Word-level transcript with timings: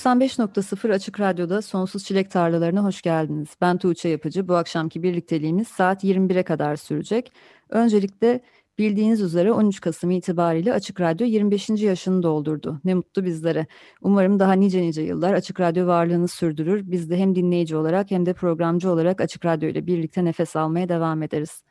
95.0 0.00 0.92
Açık 0.92 1.20
Radyo'da 1.20 1.62
Sonsuz 1.62 2.04
Çilek 2.04 2.30
Tarlalarına 2.30 2.84
hoş 2.84 3.02
geldiniz. 3.02 3.48
Ben 3.60 3.78
Tuğçe 3.78 4.08
Yapıcı. 4.08 4.48
Bu 4.48 4.54
akşamki 4.54 5.02
birlikteliğimiz 5.02 5.68
saat 5.68 6.04
21'e 6.04 6.42
kadar 6.42 6.76
sürecek. 6.76 7.32
Öncelikle 7.68 8.40
bildiğiniz 8.78 9.20
üzere 9.20 9.52
13 9.52 9.80
Kasım 9.80 10.10
itibariyle 10.10 10.72
Açık 10.72 11.00
Radyo 11.00 11.26
25. 11.26 11.68
yaşını 11.68 12.22
doldurdu. 12.22 12.80
Ne 12.84 12.94
mutlu 12.94 13.24
bizlere. 13.24 13.66
Umarım 14.02 14.38
daha 14.38 14.52
nice 14.52 14.82
nice 14.82 15.02
yıllar 15.02 15.34
Açık 15.34 15.60
Radyo 15.60 15.86
varlığını 15.86 16.28
sürdürür. 16.28 16.82
Biz 16.90 17.10
de 17.10 17.16
hem 17.16 17.34
dinleyici 17.34 17.76
olarak 17.76 18.10
hem 18.10 18.26
de 18.26 18.32
programcı 18.32 18.90
olarak 18.90 19.20
Açık 19.20 19.44
Radyo 19.44 19.68
ile 19.68 19.86
birlikte 19.86 20.24
nefes 20.24 20.56
almaya 20.56 20.88
devam 20.88 21.22
ederiz. 21.22 21.64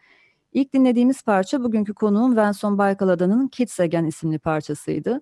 İlk 0.54 0.74
dinlediğimiz 0.74 1.22
parça 1.24 1.64
bugünkü 1.64 1.94
konuğum 1.94 2.38
Venson 2.38 2.78
Baykalada'nın 2.78 3.48
Kids 3.48 3.80
Again 3.80 4.06
isimli 4.06 4.40
parçasıydı. 4.40 5.22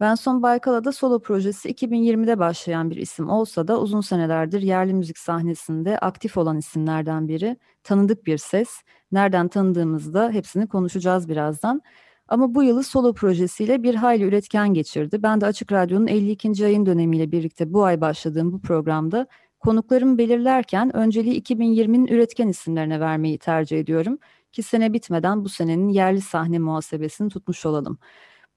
Benson 0.00 0.42
Baykala'da 0.42 0.92
solo 0.92 1.22
projesi 1.22 1.68
2020'de 1.68 2.38
başlayan 2.38 2.90
bir 2.90 2.96
isim 2.96 3.28
olsa 3.28 3.68
da 3.68 3.80
uzun 3.80 4.00
senelerdir 4.00 4.62
yerli 4.62 4.94
müzik 4.94 5.18
sahnesinde 5.18 5.98
aktif 5.98 6.36
olan 6.36 6.58
isimlerden 6.58 7.28
biri. 7.28 7.56
Tanıdık 7.84 8.26
bir 8.26 8.38
ses. 8.38 8.68
Nereden 9.12 9.48
tanıdığımızda 9.48 10.30
hepsini 10.30 10.66
konuşacağız 10.68 11.28
birazdan. 11.28 11.82
Ama 12.28 12.54
bu 12.54 12.62
yılı 12.62 12.84
solo 12.84 13.14
projesiyle 13.14 13.82
bir 13.82 13.94
hayli 13.94 14.24
üretken 14.24 14.74
geçirdi. 14.74 15.22
Ben 15.22 15.40
de 15.40 15.46
Açık 15.46 15.72
Radyo'nun 15.72 16.06
52. 16.06 16.64
ayın 16.64 16.86
dönemiyle 16.86 17.32
birlikte 17.32 17.72
bu 17.72 17.84
ay 17.84 18.00
başladığım 18.00 18.52
bu 18.52 18.60
programda 18.60 19.26
konuklarımı 19.60 20.18
belirlerken 20.18 20.96
önceliği 20.96 21.42
2020'nin 21.42 22.06
üretken 22.06 22.48
isimlerine 22.48 23.00
vermeyi 23.00 23.38
tercih 23.38 23.80
ediyorum. 23.80 24.18
Ki 24.52 24.62
sene 24.62 24.92
bitmeden 24.92 25.44
bu 25.44 25.48
senenin 25.48 25.88
yerli 25.88 26.20
sahne 26.20 26.58
muhasebesini 26.58 27.28
tutmuş 27.28 27.66
olalım. 27.66 27.98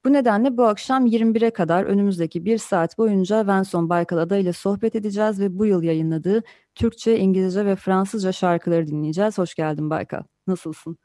Bu 0.04 0.12
nedenle 0.12 0.56
bu 0.56 0.64
akşam 0.64 1.06
21'e 1.06 1.50
kadar 1.50 1.84
önümüzdeki 1.84 2.44
bir 2.44 2.58
saat 2.58 2.98
boyunca 2.98 3.46
Venson 3.46 3.88
Baykal 3.88 4.18
Ada 4.18 4.36
ile 4.36 4.52
sohbet 4.52 4.96
edeceğiz 4.96 5.40
ve 5.40 5.58
bu 5.58 5.66
yıl 5.66 5.82
yayınladığı 5.82 6.42
Türkçe, 6.74 7.18
İngilizce 7.18 7.66
ve 7.66 7.76
Fransızca 7.76 8.32
şarkıları 8.32 8.86
dinleyeceğiz. 8.86 9.38
Hoş 9.38 9.54
geldin 9.54 9.90
Baykal. 9.90 10.22
Nasılsın? 10.46 10.98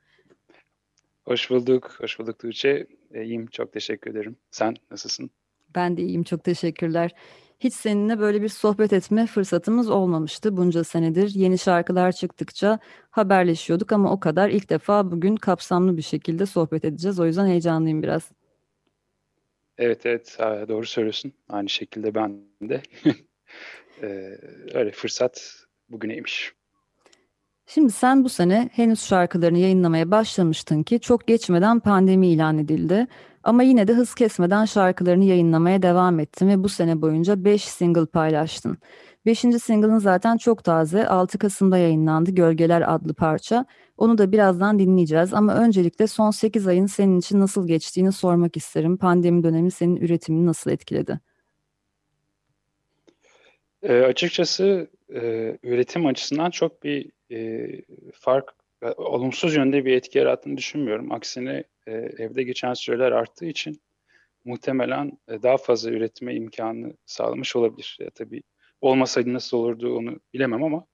Hoş 1.26 1.50
bulduk. 1.50 1.96
Hoş 2.00 2.20
bulduk 2.20 2.40
Tuğçe. 2.40 2.88
İyiyim. 3.14 3.48
Çok 3.48 3.74
teşekkür 3.74 4.12
ederim. 4.12 4.36
Sen 4.52 4.76
nasılsın? 4.92 5.30
Ben 5.76 5.98
de 5.98 6.02
iyiyim. 6.02 6.24
Çok 6.24 6.44
teşekkürler. 6.44 7.12
Hiç 7.60 7.74
seninle 7.74 8.20
böyle 8.20 8.42
bir 8.42 8.50
sohbet 8.50 8.94
etme 8.94 9.28
fırsatımız 9.28 9.90
olmamıştı 9.90 10.58
bunca 10.58 10.84
senedir. 10.84 11.30
Yeni 11.30 11.58
şarkılar 11.58 12.12
çıktıkça 12.12 12.80
haberleşiyorduk 13.10 13.92
ama 13.92 14.12
o 14.12 14.20
kadar 14.20 14.50
ilk 14.50 14.70
defa 14.70 15.12
bugün 15.12 15.36
kapsamlı 15.36 15.98
bir 15.98 16.02
şekilde 16.02 16.46
sohbet 16.46 16.86
edeceğiz. 16.86 17.20
O 17.20 17.26
yüzden 17.26 17.48
heyecanlıyım 17.48 18.04
biraz. 18.04 18.32
Evet 19.78 20.06
evet 20.06 20.38
doğru 20.40 20.86
söylüyorsun. 20.86 21.34
Aynı 21.50 21.70
şekilde 21.70 22.16
ben 22.16 22.42
de. 22.62 22.82
ee, 24.02 24.38
öyle 24.74 24.92
fırsat 24.92 25.56
bugüneymiş. 25.90 26.54
Şimdi 27.66 27.92
sen 27.92 28.24
bu 28.24 28.30
sene 28.30 28.70
henüz 28.74 29.06
şarkılarını 29.06 29.58
yayınlamaya 29.58 30.12
başlamıştın 30.12 30.84
ki 30.84 31.00
çok 31.00 31.28
geçmeden 31.28 31.80
pandemi 31.80 32.28
ilan 32.28 32.58
edildi. 32.58 33.08
Ama 33.48 33.64
yine 33.64 33.88
de 33.88 33.94
hız 33.94 34.16
kesmeden 34.16 34.66
şarkılarını 34.66 35.24
yayınlamaya 35.24 35.82
devam 35.82 36.20
ettin 36.20 36.50
ve 36.50 36.64
bu 36.64 36.70
sene 36.70 37.02
boyunca 37.02 37.46
5 37.46 37.64
single 37.64 38.06
paylaştın. 38.06 38.78
Beşinci 39.26 39.60
single'ın 39.60 39.98
zaten 39.98 40.38
çok 40.38 40.64
taze 40.64 41.08
6 41.08 41.38
Kasım'da 41.38 41.78
yayınlandı 41.78 42.32
Gölgeler 42.32 42.94
adlı 42.96 43.14
parça. 43.14 43.66
Onu 43.98 44.18
da 44.18 44.32
birazdan 44.32 44.80
dinleyeceğiz 44.80 45.34
ama 45.34 45.56
öncelikle 45.56 46.08
son 46.08 46.32
8 46.32 46.68
ayın 46.68 46.86
senin 46.86 47.20
için 47.20 47.40
nasıl 47.40 47.68
geçtiğini 47.68 48.12
sormak 48.12 48.58
isterim. 48.58 48.98
Pandemi 48.98 49.44
dönemi 49.44 49.72
senin 49.72 49.96
üretimini 49.96 50.46
nasıl 50.46 50.72
etkiledi? 50.72 51.20
E, 53.84 54.02
açıkçası 54.02 54.88
e, 55.14 55.22
üretim 55.64 56.06
açısından 56.06 56.50
çok 56.50 56.84
bir 56.84 57.12
e, 57.32 57.68
fark, 58.14 58.54
e, 58.82 58.88
olumsuz 58.88 59.56
yönde 59.56 59.86
bir 59.86 59.94
etki 59.94 60.18
yarattığını 60.18 60.58
düşünmüyorum. 60.58 61.12
Aksine 61.12 61.64
e, 61.88 61.92
evde 61.94 62.44
geçen 62.44 62.74
süreler 62.74 63.12
arttığı 63.12 63.46
için 63.46 63.82
muhtemelen 64.46 65.12
e, 65.28 65.44
daha 65.44 65.58
fazla 65.58 65.92
üretme 65.92 66.36
imkanı 66.36 66.94
sağlamış 67.06 67.56
olabilir. 67.56 67.98
Ya, 68.00 68.10
tabii 68.10 68.44
olmasaydı 68.82 69.34
nasıl 69.34 69.58
olurdu 69.58 69.98
onu 69.98 70.20
bilemem 70.34 70.64
ama 70.64 70.86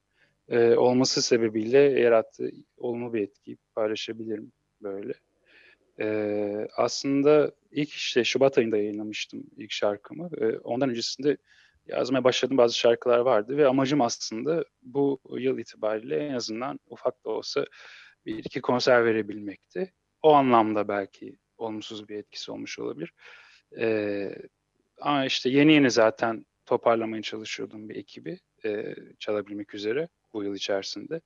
e, 0.50 0.76
olması 0.76 1.22
sebebiyle 1.22 1.80
yarattığı 1.80 2.52
olumlu 2.78 3.14
bir 3.14 3.22
etkiyi 3.22 3.58
paylaşabilirim 3.76 4.52
böyle. 4.82 5.14
E, 6.00 6.68
aslında 6.78 7.52
ilk 7.72 7.90
işte 7.90 8.24
Şubat 8.24 8.58
ayında 8.58 8.78
yayınlamıştım 8.78 9.44
ilk 9.58 9.72
şarkımı. 9.72 10.30
E, 10.38 10.58
ondan 10.58 10.90
öncesinde 10.90 11.38
yazmaya 11.88 12.24
başladığım 12.24 12.58
bazı 12.58 12.78
şarkılar 12.78 13.20
vardı 13.20 13.58
ve 13.58 13.68
amacım 13.68 14.02
aslında 14.02 14.66
bu 14.82 15.20
yıl 15.38 15.58
itibariyle 15.58 16.18
en 16.18 16.34
azından 16.34 16.80
ufak 16.88 17.26
da 17.26 17.30
olsa 17.30 17.66
bir 18.26 18.38
iki 18.38 18.62
konser 18.62 19.06
verebilmekti. 19.06 19.94
O 20.24 20.34
anlamda 20.34 20.88
belki 20.88 21.38
olumsuz 21.58 22.10
bir 22.10 22.16
etkisi 22.16 22.52
olmuş 22.52 22.80
olabilir. 22.80 23.14
Ee, 23.78 24.36
ama 25.02 25.26
işte 25.26 25.50
yeni 25.50 25.74
yeni 25.74 25.92
zaten 25.92 26.46
toparlamaya 26.66 27.22
çalışıyordum 27.22 27.90
bir 27.90 27.96
ekibi 27.96 28.40
e, 28.66 28.96
çalabilmek 29.20 29.74
üzere 29.74 30.08
bu 30.34 30.44
yıl 30.44 30.56
içerisinde. 30.56 31.22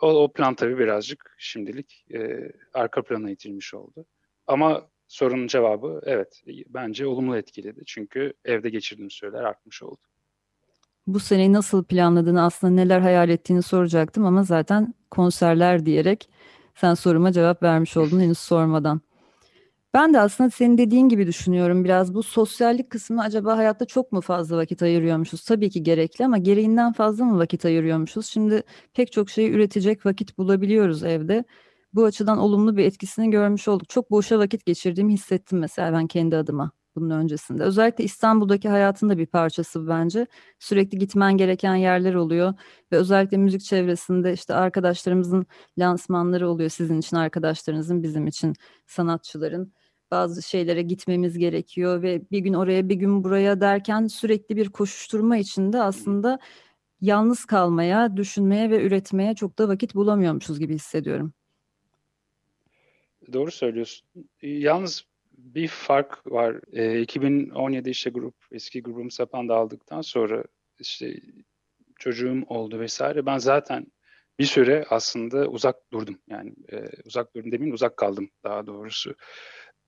O, 0.00 0.08
o 0.08 0.32
plan 0.32 0.54
tabii 0.54 0.78
birazcık 0.78 1.34
şimdilik 1.38 2.04
e, 2.14 2.52
arka 2.74 3.02
plana 3.02 3.30
itilmiş 3.30 3.74
oldu. 3.74 4.06
Ama 4.46 4.88
sorunun 5.08 5.46
cevabı 5.46 6.00
evet 6.04 6.42
bence 6.68 7.06
olumlu 7.06 7.36
etkiledi. 7.36 7.82
Çünkü 7.86 8.32
evde 8.44 8.70
geçirdiğim 8.70 9.10
süreler 9.10 9.42
artmış 9.44 9.82
oldu. 9.82 10.00
Bu 11.06 11.20
seneyi 11.20 11.52
nasıl 11.52 11.84
planladığını 11.84 12.44
aslında 12.44 12.72
neler 12.72 13.00
hayal 13.00 13.28
ettiğini 13.28 13.62
soracaktım 13.62 14.24
ama 14.24 14.42
zaten 14.42 14.94
konserler 15.10 15.86
diyerek 15.86 16.28
sen 16.76 16.94
soruma 16.94 17.32
cevap 17.32 17.62
vermiş 17.62 17.96
oldun 17.96 18.20
henüz 18.20 18.38
sormadan. 18.38 19.00
Ben 19.94 20.14
de 20.14 20.20
aslında 20.20 20.50
senin 20.50 20.78
dediğin 20.78 21.08
gibi 21.08 21.26
düşünüyorum 21.26 21.84
biraz 21.84 22.14
bu 22.14 22.22
sosyallik 22.22 22.90
kısmı 22.90 23.22
acaba 23.22 23.56
hayatta 23.56 23.84
çok 23.84 24.12
mu 24.12 24.20
fazla 24.20 24.56
vakit 24.56 24.82
ayırıyormuşuz? 24.82 25.44
Tabii 25.44 25.70
ki 25.70 25.82
gerekli 25.82 26.24
ama 26.24 26.38
gereğinden 26.38 26.92
fazla 26.92 27.24
mı 27.24 27.38
vakit 27.38 27.64
ayırıyormuşuz? 27.64 28.26
Şimdi 28.26 28.62
pek 28.94 29.12
çok 29.12 29.30
şeyi 29.30 29.50
üretecek 29.50 30.06
vakit 30.06 30.38
bulabiliyoruz 30.38 31.04
evde. 31.04 31.44
Bu 31.94 32.04
açıdan 32.04 32.38
olumlu 32.38 32.76
bir 32.76 32.84
etkisini 32.84 33.30
görmüş 33.30 33.68
olduk. 33.68 33.88
Çok 33.88 34.10
boşa 34.10 34.38
vakit 34.38 34.66
geçirdiğimi 34.66 35.12
hissettim 35.12 35.58
mesela 35.58 35.92
ben 35.92 36.06
kendi 36.06 36.36
adıma 36.36 36.70
bunun 36.96 37.10
öncesinde. 37.10 37.62
Özellikle 37.62 38.04
İstanbul'daki 38.04 38.68
hayatın 38.68 39.08
da 39.08 39.18
bir 39.18 39.26
parçası 39.26 39.88
bence. 39.88 40.26
Sürekli 40.58 40.98
gitmen 40.98 41.36
gereken 41.36 41.74
yerler 41.74 42.14
oluyor 42.14 42.54
ve 42.92 42.96
özellikle 42.96 43.36
müzik 43.36 43.60
çevresinde 43.60 44.32
işte 44.32 44.54
arkadaşlarımızın 44.54 45.46
lansmanları 45.78 46.48
oluyor 46.48 46.70
sizin 46.70 46.98
için 46.98 47.16
arkadaşlarınızın 47.16 48.02
bizim 48.02 48.26
için 48.26 48.54
sanatçıların 48.86 49.72
bazı 50.10 50.42
şeylere 50.42 50.82
gitmemiz 50.82 51.38
gerekiyor 51.38 52.02
ve 52.02 52.22
bir 52.30 52.38
gün 52.38 52.54
oraya 52.54 52.88
bir 52.88 52.94
gün 52.94 53.24
buraya 53.24 53.60
derken 53.60 54.06
sürekli 54.06 54.56
bir 54.56 54.68
koşuşturma 54.68 55.36
içinde 55.36 55.82
aslında 55.82 56.38
yalnız 57.00 57.44
kalmaya, 57.44 58.16
düşünmeye 58.16 58.70
ve 58.70 58.82
üretmeye 58.82 59.34
çok 59.34 59.58
da 59.58 59.68
vakit 59.68 59.94
bulamıyormuşuz 59.94 60.58
gibi 60.58 60.74
hissediyorum. 60.74 61.32
Doğru 63.32 63.50
söylüyorsun. 63.50 64.08
Yalnız 64.42 65.04
bir 65.54 65.68
fark 65.68 66.32
var. 66.32 66.60
E, 66.72 67.00
2017 67.00 67.90
işte 67.90 68.10
grup 68.10 68.34
eski 68.52 68.82
grubum 68.82 69.10
Sapan 69.10 69.48
aldıktan 69.48 70.00
sonra 70.00 70.44
işte 70.80 71.20
çocuğum 71.98 72.44
oldu 72.48 72.80
vesaire. 72.80 73.26
Ben 73.26 73.38
zaten 73.38 73.86
bir 74.38 74.44
süre 74.44 74.84
aslında 74.90 75.48
uzak 75.48 75.76
durdum. 75.92 76.18
Yani 76.28 76.54
e, 76.72 76.84
uzak 77.04 77.34
durdum 77.34 77.52
demeyeyim 77.52 77.74
uzak 77.74 77.96
kaldım 77.96 78.30
daha 78.44 78.66
doğrusu 78.66 79.14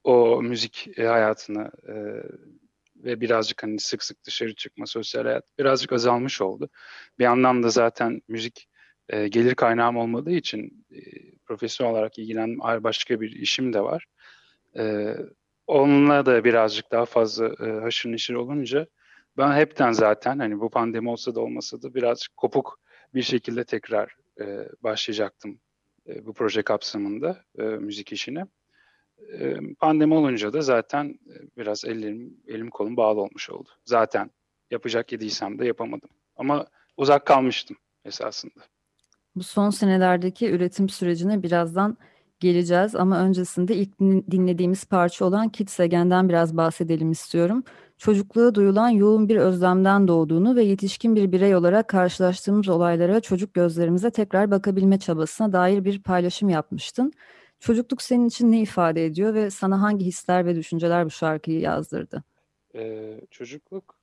o 0.05 0.43
müzik 0.43 0.99
e, 0.99 1.07
hayatına 1.07 1.71
e, 1.89 1.95
ve 2.97 3.21
birazcık 3.21 3.63
hani 3.63 3.81
sık 3.81 4.03
sık 4.03 4.25
dışarı 4.25 4.55
çıkma, 4.55 4.87
sosyal 4.87 5.25
hayat 5.25 5.45
birazcık 5.59 5.93
azalmış 5.93 6.41
oldu. 6.41 6.69
Bir 7.19 7.25
yandan 7.25 7.63
da 7.63 7.71
zaten 7.71 8.23
müzik 8.29 8.69
e, 9.09 9.29
gelir 9.29 9.55
kaynağım 9.55 9.97
olmadığı 9.97 10.33
için 10.33 10.87
e, 10.91 11.01
profesyonel 11.47 11.93
olarak 11.93 12.19
ilgilenen 12.19 12.59
başka 12.59 13.21
bir 13.21 13.33
işim 13.33 13.73
de 13.73 13.81
var. 13.81 14.07
E, 14.79 15.15
onunla 15.69 16.27
da 16.27 16.45
birazcık 16.45 16.93
daha 16.93 17.05
fazla 17.05 17.47
e, 17.67 17.81
haşır 17.81 18.13
neşir 18.13 18.35
olunca 18.35 18.87
ben 19.37 19.53
hepten 19.53 19.93
zaten 19.93 20.39
hani 20.39 20.61
bu 20.61 20.71
pandemi 20.71 21.11
olsa 21.11 21.35
da 21.35 21.41
olmasa 21.41 21.83
da 21.83 21.95
birazcık 21.95 22.37
kopuk 22.37 22.81
bir 23.15 23.23
şekilde 23.23 23.65
tekrar 23.65 24.17
e, 24.41 24.69
başlayacaktım 24.83 25.61
e, 26.09 26.27
bu 26.27 26.33
proje 26.33 26.63
kapsamında 26.63 27.45
e, 27.59 27.63
müzik 27.63 28.13
işine. 28.13 28.47
E, 29.33 29.57
pandemi 29.79 30.15
olunca 30.15 30.53
da 30.53 30.63
zaten 30.63 31.05
e, 31.07 31.35
biraz 31.57 31.85
ellerim 31.85 32.37
elim 32.47 32.71
kolum 32.71 32.97
bağlı 32.97 33.21
olmuş 33.21 33.51
oldu. 33.51 33.69
Zaten 33.85 34.31
yapacak 34.71 35.13
yediysem 35.13 35.59
de 35.59 35.67
yapamadım. 35.67 36.11
Ama 36.37 36.67
uzak 36.97 37.27
kalmıştım 37.27 37.77
esasında. 38.05 38.65
Bu 39.37 39.43
son 39.43 39.71
senelerdeki 39.71 40.51
üretim 40.51 40.89
sürecine 40.89 41.43
birazdan 41.43 41.97
geleceğiz 42.41 42.95
ama 42.95 43.21
öncesinde 43.21 43.77
ilk 43.77 44.01
dinlediğimiz 44.31 44.85
parça 44.85 45.25
olan 45.25 45.49
Kids 45.49 45.81
Again'den 45.81 46.29
biraz 46.29 46.57
bahsedelim 46.57 47.11
istiyorum. 47.11 47.65
Çocukluğa 47.99 48.55
duyulan 48.55 48.89
yoğun 48.89 49.29
bir 49.29 49.37
özlemden 49.37 50.09
doğduğunu 50.09 50.57
ve 50.57 50.65
yetişkin 50.65 51.17
bir 51.17 51.33
birey 51.33 51.55
olarak 51.57 51.89
karşılaştığımız 51.89 52.69
olaylara 52.69 53.21
çocuk 53.21 53.55
gözlerimize 53.55 54.11
tekrar 54.11 54.51
bakabilme 54.51 54.99
çabasına 54.99 55.53
dair 55.53 55.85
bir 55.85 56.03
paylaşım 56.03 56.49
yapmıştın. 56.49 57.13
Çocukluk 57.61 58.03
senin 58.03 58.27
için 58.27 58.53
ne 58.53 58.61
ifade 58.61 59.07
ediyor 59.07 59.35
ve 59.35 59.51
sana 59.51 59.83
hangi 59.83 60.05
hisler 60.05 60.47
ve 60.47 60.57
düşünceler 60.57 61.05
bu 61.05 61.11
şarkıyı 61.11 61.61
yazdırdı? 61.61 62.23
Ee, 62.75 63.21
çocukluk 63.31 63.99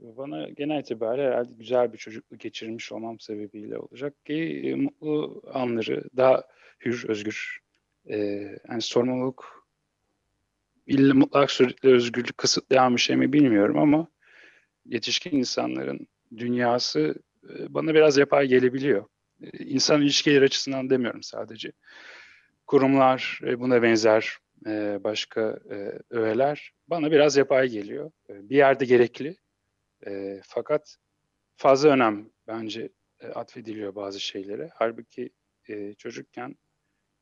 bana 0.00 0.48
genel 0.48 0.80
itibariyle 0.80 1.26
herhalde 1.26 1.52
güzel 1.58 1.92
bir 1.92 1.98
çocukluk 1.98 2.40
geçirmiş 2.40 2.92
olmam 2.92 3.20
sebebiyle 3.20 3.78
olacak 3.78 4.26
ki 4.26 4.74
mutlu 4.78 5.42
anları 5.54 6.04
daha 6.16 6.42
hür, 6.84 7.04
özgür, 7.08 7.60
e, 8.10 8.16
yani 8.68 8.82
sorumluluk 8.82 9.66
illa 10.86 11.14
mutlak 11.14 11.50
suretle 11.50 11.88
özgürlük 11.88 12.38
kısıtlayan 12.38 12.96
bir 12.96 13.00
şey 13.00 13.16
mi 13.16 13.32
bilmiyorum 13.32 13.78
ama 13.78 14.08
yetişkin 14.86 15.36
insanların 15.38 16.06
dünyası 16.36 17.14
e, 17.48 17.74
bana 17.74 17.94
biraz 17.94 18.16
yapay 18.16 18.46
gelebiliyor. 18.46 19.06
E, 19.42 19.64
insan 19.64 20.02
ilişkileri 20.02 20.44
açısından 20.44 20.90
demiyorum 20.90 21.22
sadece. 21.22 21.72
Kurumlar, 22.66 23.40
e, 23.42 23.60
buna 23.60 23.82
benzer 23.82 24.36
e, 24.66 24.98
başka 25.04 25.58
öğeler 26.10 26.72
bana 26.88 27.12
biraz 27.12 27.36
yapay 27.36 27.68
geliyor. 27.68 28.10
Bir 28.28 28.56
yerde 28.56 28.84
gerekli 28.84 29.36
fakat 30.42 30.96
fazla 31.56 31.88
önem 31.88 32.30
bence 32.46 32.88
atfediliyor 33.34 33.94
bazı 33.94 34.20
şeylere. 34.20 34.70
Halbuki 34.74 35.30
çocukken 35.98 36.56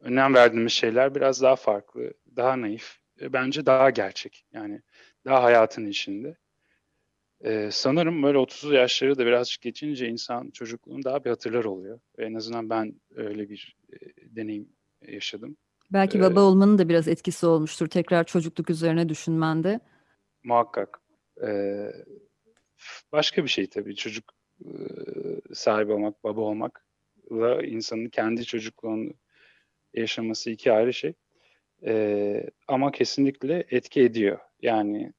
önem 0.00 0.34
verdiğimiz 0.34 0.72
şeyler 0.72 1.14
biraz 1.14 1.42
daha 1.42 1.56
farklı, 1.56 2.14
daha 2.36 2.60
naif, 2.60 2.98
e, 3.20 3.32
bence 3.32 3.66
daha 3.66 3.90
gerçek. 3.90 4.44
Yani 4.52 4.82
daha 5.24 5.42
hayatın 5.42 5.86
içinde. 5.86 6.36
E, 7.40 7.68
sanırım 7.72 8.22
böyle 8.22 8.38
30 8.38 8.72
yaşları 8.72 9.18
da 9.18 9.26
birazcık 9.26 9.62
geçince 9.62 10.08
insan 10.08 10.50
çocukluğunu 10.50 11.04
daha 11.04 11.24
bir 11.24 11.30
hatırlar 11.30 11.64
oluyor. 11.64 12.00
En 12.18 12.34
azından 12.34 12.70
ben 12.70 12.94
öyle 13.14 13.50
bir 13.50 13.76
e, 13.92 13.96
deneyim 14.36 14.68
yaşadım. 15.08 15.56
Belki 15.92 16.20
baba 16.20 16.40
ee, 16.40 16.42
olmanın 16.42 16.78
da 16.78 16.88
biraz 16.88 17.08
etkisi 17.08 17.46
olmuştur 17.46 17.86
tekrar 17.86 18.24
çocukluk 18.24 18.70
üzerine 18.70 19.08
düşünmende. 19.08 19.80
Muhakkak. 20.44 21.00
Ee, 21.42 21.92
başka 23.12 23.44
bir 23.44 23.48
şey 23.48 23.66
tabii 23.66 23.96
çocuk 23.96 24.24
e, 24.64 24.70
sahibi 25.54 25.92
olmak, 25.92 26.24
baba 26.24 26.40
olmakla 26.40 27.62
insanın 27.62 28.08
kendi 28.08 28.44
çocukluğunu 28.44 29.12
yaşaması 29.94 30.50
iki 30.50 30.72
ayrı 30.72 30.94
şey. 30.94 31.12
Ee, 31.86 32.50
ama 32.68 32.90
kesinlikle 32.92 33.66
etki 33.70 34.02
ediyor. 34.02 34.38
Yani 34.62 35.12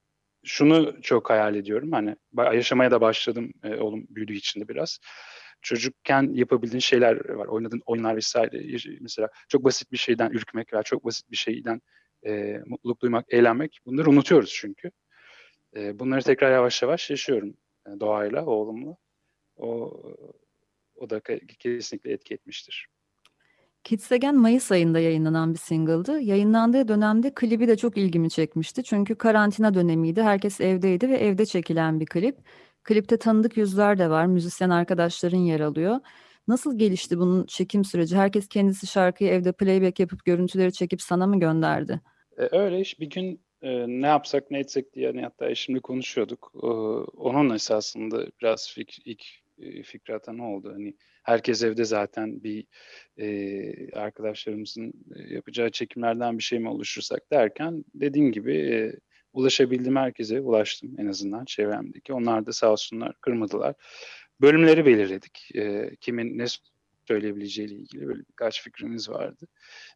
şunu 0.44 1.02
çok 1.02 1.30
hayal 1.30 1.56
ediyorum. 1.56 1.92
Hani 1.92 2.16
yaşamaya 2.38 2.92
da 2.92 3.02
başladım 3.02 3.52
e, 3.64 3.76
oğlum 3.76 4.06
büyüdüğü 4.10 4.34
için 4.34 4.62
de 4.62 4.68
biraz. 4.68 5.00
Çocukken 5.62 6.30
yapabildiğin 6.34 6.80
şeyler 6.80 7.30
var. 7.30 7.48
Oynadığın 7.48 7.82
oyunlar 7.86 8.16
vesaire. 8.16 8.78
Mesela 9.02 9.30
çok 9.50 9.64
basit 9.64 9.92
bir 9.92 9.98
şeyden 9.98 10.32
ürkmek 10.32 10.74
veya 10.74 10.84
çok 10.84 11.06
basit 11.06 11.32
bir 11.32 11.38
şeyden 11.38 11.82
e, 12.26 12.60
mutluluk 12.66 13.02
duymak, 13.02 13.26
eğlenmek. 13.30 13.80
Bunları 13.86 14.10
unutuyoruz 14.10 14.54
çünkü. 14.54 14.92
E, 15.76 16.00
bunları 16.00 16.22
tekrar 16.22 16.52
yavaş 16.52 16.82
yavaş 16.82 17.10
yaşıyorum 17.10 17.58
e, 17.88 18.00
doğayla, 18.00 18.46
oğlumla. 18.46 18.98
O, 19.58 20.02
o 20.96 21.10
da 21.10 21.22
kesinlikle 21.60 22.12
etki 22.12 22.34
etmiştir. 22.34 22.88
Kids 23.84 24.12
Again 24.12 24.36
Mayıs 24.36 24.72
ayında 24.72 25.00
yayınlanan 25.00 25.54
bir 25.54 25.60
single'dı. 25.60 26.20
Yayınlandığı 26.20 26.88
dönemde 26.88 27.34
klibi 27.34 27.68
de 27.68 27.78
çok 27.78 27.98
ilgimi 27.98 28.30
çekmişti. 28.30 28.84
Çünkü 28.84 29.16
karantina 29.16 29.74
dönemiydi. 29.74 30.22
Herkes 30.22 30.62
evdeydi 30.62 31.10
ve 31.10 31.18
evde 31.18 31.46
çekilen 31.46 32.00
bir 32.00 32.06
klip. 32.06 32.38
Klipte 32.84 33.18
tanıdık 33.18 33.58
yüzler 33.58 34.00
de 34.00 34.10
var. 34.10 34.26
Müzisyen 34.26 34.70
arkadaşların 34.70 35.38
yer 35.38 35.60
alıyor. 35.60 36.00
Nasıl 36.48 36.78
gelişti 36.78 37.18
bunun 37.18 37.46
çekim 37.46 37.84
süreci? 37.84 38.16
Herkes 38.18 38.48
kendisi 38.48 38.88
şarkıyı 38.88 39.30
evde 39.30 39.52
playback 39.52 40.00
yapıp 40.00 40.26
görüntüleri 40.26 40.74
çekip 40.74 41.02
sana 41.02 41.28
mı 41.28 41.40
gönderdi? 41.40 42.02
E, 42.38 42.58
öyle 42.58 42.80
iş. 42.80 43.00
Bir 43.00 43.10
gün 43.10 43.42
e, 43.62 43.88
ne 43.88 44.08
yapsak 44.08 44.52
ne 44.52 44.60
etsek 44.60 44.94
diye 44.94 45.08
hani 45.08 45.22
hatta 45.22 45.56
şimdi 45.56 45.80
konuşuyorduk. 45.80 46.52
E, 46.64 46.68
onun 47.18 47.56
esasında 47.56 48.26
biraz 48.42 48.72
fik, 48.74 49.02
ilk 49.06 49.24
e, 49.62 49.84
fikri 49.84 50.16
atan 50.16 50.40
oldu. 50.40 50.74
Hani 50.74 50.96
herkes 51.24 51.64
evde 51.64 51.86
zaten 51.86 52.44
bir 52.44 52.66
e, 53.18 53.92
arkadaşlarımızın 53.92 54.94
e, 55.16 55.34
yapacağı 55.34 55.70
çekimlerden 55.70 56.38
bir 56.38 56.44
şey 56.44 56.60
mi 56.60 56.70
oluştursak 56.70 57.32
derken 57.32 57.86
dediğim 57.94 58.32
gibi 58.32 58.58
e, 58.58 58.94
ulaşabildiğim 59.34 59.96
herkese 59.96 60.42
ulaştım 60.42 60.96
en 60.98 61.08
azından 61.08 61.46
çevremdeki. 61.46 62.14
Onlar 62.14 62.46
da 62.46 62.54
sağ 62.54 62.72
olsunlar 62.72 63.14
kırmadılar. 63.22 63.76
Bölümleri 64.42 64.86
belirledik. 64.86 65.56
E, 65.56 65.96
kimin 66.02 66.38
ne 66.38 66.46
söyleyebileceğiyle 67.08 67.76
ilgili 67.76 68.08
böyle 68.08 68.20
birkaç 68.30 68.64
fikrimiz 68.64 69.10
vardı. 69.10 69.48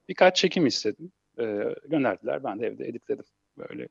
Birkaç 0.10 0.36
çekim 0.36 0.68
istedim. 0.68 1.12
E, 1.40 1.44
gönderdiler. 1.90 2.44
Ben 2.44 2.60
de 2.60 2.68
evde 2.68 2.88
editledim. 2.88 3.26
Böyle 3.58 3.88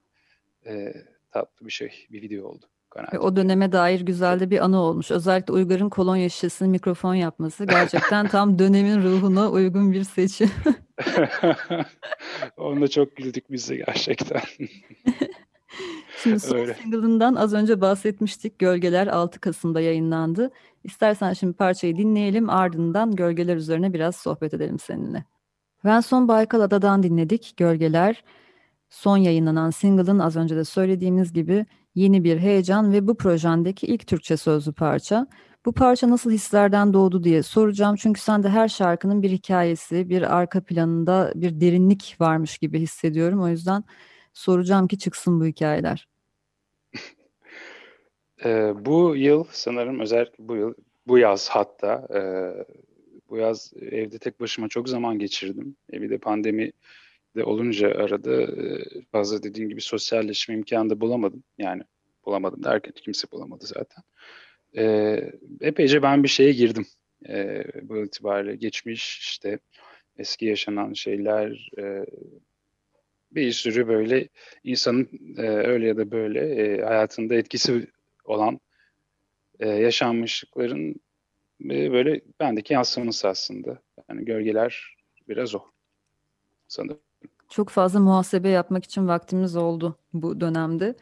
e, 0.67 0.95
tatlı 1.31 1.67
bir 1.67 1.73
şey, 1.73 2.07
bir 2.11 2.23
video 2.23 2.47
oldu. 2.47 2.67
Ve 3.13 3.19
o 3.19 3.37
döneme 3.37 3.73
dair 3.73 4.01
güzel 4.01 4.41
de 4.41 4.51
bir 4.51 4.65
anı 4.65 4.81
olmuş. 4.81 5.11
Özellikle 5.11 5.53
Uygar'ın 5.53 5.89
kolonya 5.89 6.29
şişesini 6.29 6.69
mikrofon 6.69 7.15
yapması 7.15 7.65
gerçekten 7.65 8.29
tam 8.29 8.59
dönemin 8.59 9.03
ruhuna 9.03 9.51
uygun 9.51 9.93
bir 9.93 10.05
seçim. 10.05 10.51
Onda 12.57 12.89
çok 12.89 13.17
güldük 13.17 13.51
biz 13.51 13.71
de 13.71 13.77
gerçekten. 13.77 14.41
Şimdi 16.23 16.41
son 16.41 16.57
Öyle. 16.57 16.75
single'ından 16.75 17.35
az 17.35 17.55
önce 17.55 17.81
bahsetmiştik. 17.81 18.59
Gölgeler 18.59 19.07
6 19.07 19.41
Kasım'da 19.41 19.81
yayınlandı. 19.81 20.51
İstersen 20.85 21.33
şimdi 21.33 21.53
parçayı 21.53 21.97
dinleyelim 21.97 22.51
ardından 22.51 23.17
Gölgeler 23.17 23.57
üzerine 23.57 23.93
biraz 23.93 24.17
sohbet 24.17 24.55
edelim 24.55 24.79
seninle. 24.79 25.25
Venson 25.85 26.29
Baykal 26.29 26.61
Ada'dan 26.61 27.03
dinledik 27.03 27.55
Gölgeler. 27.57 28.25
Son 28.91 29.17
yayınlanan 29.17 29.71
single'ın 29.71 30.19
az 30.19 30.37
önce 30.37 30.57
de 30.57 30.65
söylediğimiz 30.65 31.33
gibi 31.33 31.67
yeni 31.95 32.25
bir 32.25 32.39
heyecan 32.39 32.93
ve 32.93 33.07
bu 33.07 33.17
projendeki 33.17 33.87
ilk 33.87 34.07
Türkçe 34.07 34.37
sözlü 34.37 34.73
parça. 34.73 35.27
Bu 35.67 35.73
parça 35.73 36.11
nasıl 36.11 36.31
hislerden 36.31 36.93
doğdu 36.93 37.25
diye 37.25 37.43
soracağım. 37.43 37.97
Çünkü 37.97 38.21
sende 38.21 38.49
her 38.49 38.69
şarkının 38.69 39.23
bir 39.23 39.31
hikayesi, 39.31 40.09
bir 40.09 40.37
arka 40.37 40.65
planında 40.65 41.33
bir 41.35 41.61
derinlik 41.61 42.17
varmış 42.21 42.59
gibi 42.59 42.81
hissediyorum. 42.81 43.43
O 43.43 43.49
yüzden 43.49 43.85
soracağım 44.33 44.89
ki 44.89 44.99
çıksın 44.99 45.41
bu 45.41 45.47
hikayeler. 45.47 46.09
e, 48.45 48.73
bu 48.85 49.17
yıl 49.17 49.45
sanırım 49.51 50.01
özellikle 50.01 50.49
bu 50.49 50.57
yıl, 50.57 50.75
bu 51.07 51.19
yaz 51.19 51.49
hatta 51.49 52.09
e, 52.15 52.21
bu 53.31 53.37
yaz 53.37 53.73
evde 53.77 54.19
tek 54.19 54.41
başıma 54.41 54.69
çok 54.69 54.89
zaman 54.89 55.19
geçirdim. 55.19 55.77
E, 55.93 56.03
bir 56.03 56.11
de 56.11 56.19
pandemi 56.19 56.73
de 57.37 57.45
olunca 57.45 57.89
arada 57.89 58.43
e, 58.43 58.85
fazla 59.13 59.43
dediğim 59.43 59.69
gibi 59.69 59.81
sosyalleşme 59.81 60.55
imkanı 60.55 60.91
da 60.91 61.01
bulamadım. 61.01 61.45
Yani 61.59 61.83
bulamadım 62.27 62.65
derken 62.65 62.93
kimse 62.93 63.31
bulamadı 63.31 63.67
zaten. 63.67 64.05
E, 64.77 64.85
epeyce 65.61 66.03
ben 66.03 66.23
bir 66.23 66.29
şeye 66.29 66.53
girdim 66.53 66.87
e, 67.29 67.65
bu 67.83 68.05
itibariyle. 68.05 68.57
Geçmiş 68.57 69.19
işte 69.19 69.59
eski 70.19 70.47
yaşanan 70.47 70.93
şeyler 70.93 71.71
e, 71.79 72.07
bir 73.33 73.53
sürü 73.53 73.89
böyle 73.89 74.29
insanın 74.65 75.09
e, 75.37 75.43
öyle 75.43 75.87
ya 75.87 75.97
da 75.97 76.11
böyle 76.11 76.41
e, 76.41 76.83
hayatında 76.83 77.35
etkisi 77.35 77.87
olan 78.25 78.61
e, 79.61 79.69
yaşanmışlıkların 79.69 80.95
e, 81.65 81.93
böyle 81.93 82.21
bendeki 82.41 82.75
yansıması 82.75 83.29
aslında. 83.29 83.83
Yani 84.09 84.25
gölgeler 84.25 84.97
biraz 85.29 85.55
o 85.55 85.63
sanırım. 86.69 87.12
Çok 87.53 87.69
fazla 87.69 88.01
muhasebe 88.01 88.49
yapmak 88.49 88.85
için 88.85 89.09
vaktimiz 89.09 89.57
oldu 89.57 89.97
bu 90.13 90.41
dönemde. 90.41 90.95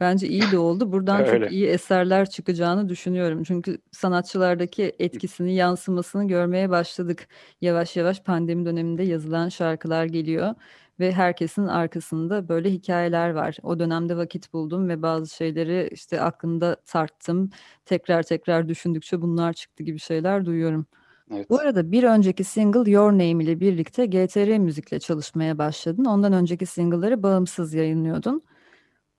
Bence 0.00 0.28
iyi 0.28 0.42
de 0.52 0.58
oldu. 0.58 0.92
Buradan 0.92 1.24
çok 1.24 1.52
iyi 1.52 1.66
eserler 1.66 2.30
çıkacağını 2.30 2.88
düşünüyorum. 2.88 3.42
Çünkü 3.42 3.78
sanatçılardaki 3.92 4.92
etkisini, 4.98 5.54
yansımasını 5.54 6.28
görmeye 6.28 6.70
başladık. 6.70 7.28
Yavaş 7.60 7.96
yavaş 7.96 8.22
pandemi 8.22 8.64
döneminde 8.66 9.02
yazılan 9.02 9.48
şarkılar 9.48 10.04
geliyor 10.04 10.54
ve 11.00 11.12
herkesin 11.12 11.66
arkasında 11.66 12.48
böyle 12.48 12.70
hikayeler 12.70 13.30
var. 13.30 13.56
O 13.62 13.78
dönemde 13.78 14.16
vakit 14.16 14.52
buldum 14.52 14.88
ve 14.88 15.02
bazı 15.02 15.34
şeyleri 15.34 15.88
işte 15.92 16.20
aklımda 16.20 16.76
tarttım. 16.86 17.50
Tekrar 17.84 18.22
tekrar 18.22 18.68
düşündükçe 18.68 19.22
bunlar 19.22 19.52
çıktı 19.52 19.82
gibi 19.82 19.98
şeyler 19.98 20.44
duyuyorum. 20.44 20.86
Evet. 21.30 21.50
Bu 21.50 21.58
arada 21.60 21.92
bir 21.92 22.02
önceki 22.04 22.44
single 22.44 22.90
Your 22.90 23.12
Name 23.12 23.44
ile 23.44 23.60
birlikte 23.60 24.06
GTR 24.06 24.58
müzikle 24.58 25.00
çalışmaya 25.00 25.58
başladın. 25.58 26.04
Ondan 26.04 26.32
önceki 26.32 26.66
single'ları 26.66 27.22
bağımsız 27.22 27.74
yayınlıyordun. 27.74 28.42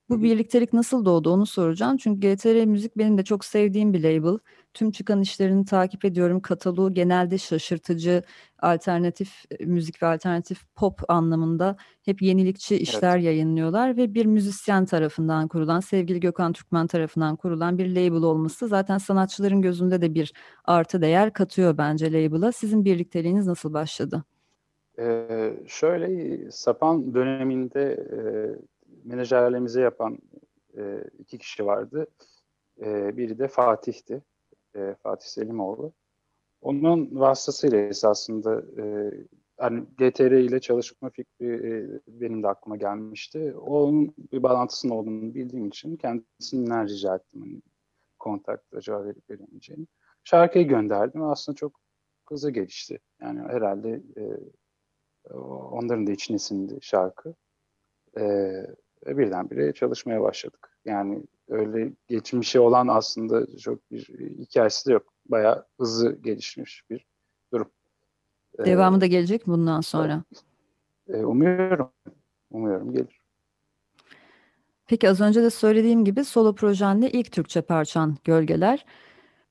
Bu 0.09 0.23
birliktelik 0.23 0.73
nasıl 0.73 1.05
doğdu 1.05 1.29
onu 1.31 1.45
soracağım. 1.45 1.97
Çünkü 1.97 2.19
GTR 2.35 2.65
Müzik 2.65 2.97
benim 2.97 3.17
de 3.17 3.23
çok 3.23 3.45
sevdiğim 3.45 3.93
bir 3.93 4.03
label. 4.03 4.39
Tüm 4.79 4.91
çıkan 4.91 5.21
işlerini 5.21 5.65
takip 5.65 6.05
ediyorum. 6.05 6.39
Kataloğu 6.39 6.93
genelde 6.93 7.37
şaşırtıcı, 7.37 8.23
alternatif 8.59 9.45
e, 9.51 9.65
müzik 9.65 10.03
ve 10.03 10.07
alternatif 10.07 10.75
pop 10.75 11.01
anlamında 11.07 11.75
hep 12.05 12.21
yenilikçi 12.21 12.75
işler 12.75 13.15
evet. 13.15 13.25
yayınlıyorlar 13.25 13.97
ve 13.97 14.13
bir 14.13 14.25
müzisyen 14.25 14.85
tarafından 14.85 15.47
kurulan, 15.47 15.79
sevgili 15.79 16.19
Gökhan 16.19 16.53
Türkmen 16.53 16.87
tarafından 16.87 17.35
kurulan 17.35 17.77
bir 17.77 17.89
label 17.89 18.21
olması 18.23 18.67
zaten 18.67 18.97
sanatçıların 18.97 19.61
gözünde 19.61 20.01
de 20.01 20.13
bir 20.13 20.33
artı 20.65 21.01
değer 21.01 21.33
katıyor 21.33 21.77
bence 21.77 22.13
label'a. 22.13 22.51
Sizin 22.51 22.85
birlikteliğiniz 22.85 23.47
nasıl 23.47 23.73
başladı? 23.73 24.23
Ee, 24.99 25.53
şöyle 25.67 26.51
Sapan 26.51 27.13
döneminde 27.13 27.83
e, 27.91 28.19
menajerliğimizi 29.03 29.81
yapan 29.81 30.17
e, 30.77 31.03
iki 31.19 31.37
kişi 31.37 31.65
vardı. 31.65 32.07
E, 32.81 33.17
biri 33.17 33.39
de 33.39 33.47
Fatih'ti. 33.47 34.21
E, 34.75 34.95
Fatih 35.03 35.27
Selimoğlu. 35.27 35.93
Onun 36.61 37.19
vasıtasıyla 37.19 37.77
esasında 37.79 38.63
e, 38.81 39.11
yani 39.61 39.85
GTR 39.97 40.31
ile 40.31 40.59
çalışma 40.59 41.09
fikri 41.09 41.47
e, 41.47 41.99
benim 42.07 42.43
de 42.43 42.47
aklıma 42.47 42.77
gelmişti. 42.77 43.53
Onun 43.55 44.13
bir 44.31 44.43
bağlantısının 44.43 44.91
olduğunu 44.93 45.33
bildiğim 45.33 45.67
için 45.67 45.95
kendisinden 45.95 46.87
rica 46.87 47.15
ettim. 47.15 47.41
Hani, 47.41 47.61
kontakta 48.19 48.77
acaba 48.77 49.05
verip 49.05 49.29
veremeyeceğini. 49.29 49.87
Şarkıyı 50.23 50.67
gönderdim. 50.67 51.23
Aslında 51.23 51.55
çok 51.55 51.79
hızlı 52.29 52.51
gelişti. 52.51 52.99
Yani 53.21 53.39
herhalde 53.39 54.01
e, 54.17 54.23
onların 55.33 56.07
da 56.07 56.11
için 56.11 56.35
esindi 56.35 56.77
şarkı. 56.81 57.35
E, 58.17 58.23
birdenbire 59.05 59.73
çalışmaya 59.73 60.21
başladık. 60.21 60.77
Yani 60.85 61.23
öyle 61.49 61.93
geçmişi 62.07 62.59
olan 62.59 62.87
aslında 62.87 63.57
çok 63.57 63.91
bir 63.91 64.07
hikayesi 64.39 64.89
de 64.89 64.93
yok. 64.93 65.13
Bayağı 65.25 65.65
hızlı 65.79 66.21
gelişmiş 66.21 66.83
bir 66.89 67.05
durum. 67.53 67.69
Ee, 68.59 68.65
Devamı 68.65 69.01
da 69.01 69.05
gelecek 69.05 69.47
mi 69.47 69.53
bundan 69.53 69.81
sonra? 69.81 70.23
Umuyorum. 71.07 71.91
Umuyorum 72.51 72.93
gelir. 72.93 73.21
Peki 74.87 75.09
az 75.09 75.21
önce 75.21 75.43
de 75.43 75.49
söylediğim 75.49 76.05
gibi 76.05 76.25
solo 76.25 76.55
projenle 76.55 77.11
ilk 77.11 77.31
Türkçe 77.31 77.61
parçan 77.61 78.17
Gölgeler. 78.23 78.85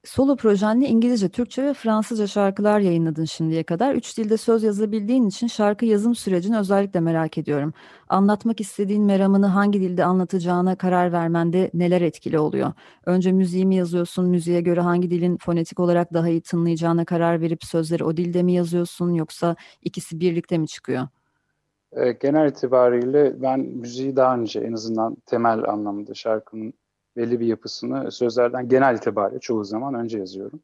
Solo 0.08 0.36
projenle 0.36 0.88
İngilizce, 0.88 1.28
Türkçe 1.28 1.64
ve 1.64 1.74
Fransızca 1.74 2.26
şarkılar 2.26 2.80
yayınladın 2.80 3.24
şimdiye 3.24 3.62
kadar. 3.62 3.94
Üç 3.94 4.18
dilde 4.18 4.36
söz 4.36 4.62
yazabildiğin 4.62 5.26
için 5.26 5.46
şarkı 5.46 5.84
yazım 5.84 6.14
sürecini 6.14 6.58
özellikle 6.58 7.00
merak 7.00 7.38
ediyorum. 7.38 7.72
Anlatmak 8.08 8.60
istediğin 8.60 9.04
meramını 9.04 9.46
hangi 9.46 9.80
dilde 9.80 10.04
anlatacağına 10.04 10.76
karar 10.76 11.12
vermende 11.12 11.70
neler 11.74 12.00
etkili 12.00 12.38
oluyor? 12.38 12.72
Önce 13.06 13.32
müziği 13.32 13.66
mi 13.66 13.76
yazıyorsun, 13.76 14.28
müziğe 14.28 14.60
göre 14.60 14.80
hangi 14.80 15.10
dilin 15.10 15.36
fonetik 15.36 15.80
olarak 15.80 16.12
daha 16.12 16.28
iyi 16.28 16.40
tınlayacağına 16.40 17.04
karar 17.04 17.40
verip 17.40 17.64
sözleri 17.64 18.04
o 18.04 18.16
dilde 18.16 18.42
mi 18.42 18.52
yazıyorsun 18.52 19.14
yoksa 19.14 19.56
ikisi 19.82 20.20
birlikte 20.20 20.58
mi 20.58 20.68
çıkıyor? 20.68 21.08
Genel 22.20 22.48
itibariyle 22.48 23.42
ben 23.42 23.60
müziği 23.60 24.16
daha 24.16 24.36
önce 24.36 24.60
en 24.60 24.72
azından 24.72 25.16
temel 25.26 25.64
anlamda 25.68 26.14
şarkının 26.14 26.72
belli 27.18 27.40
bir 27.40 27.46
yapısını 27.46 28.12
sözlerden 28.12 28.68
genel 28.68 28.96
itibariyle 28.96 29.40
çoğu 29.40 29.64
zaman 29.64 29.94
önce 29.94 30.18
yazıyorum. 30.18 30.60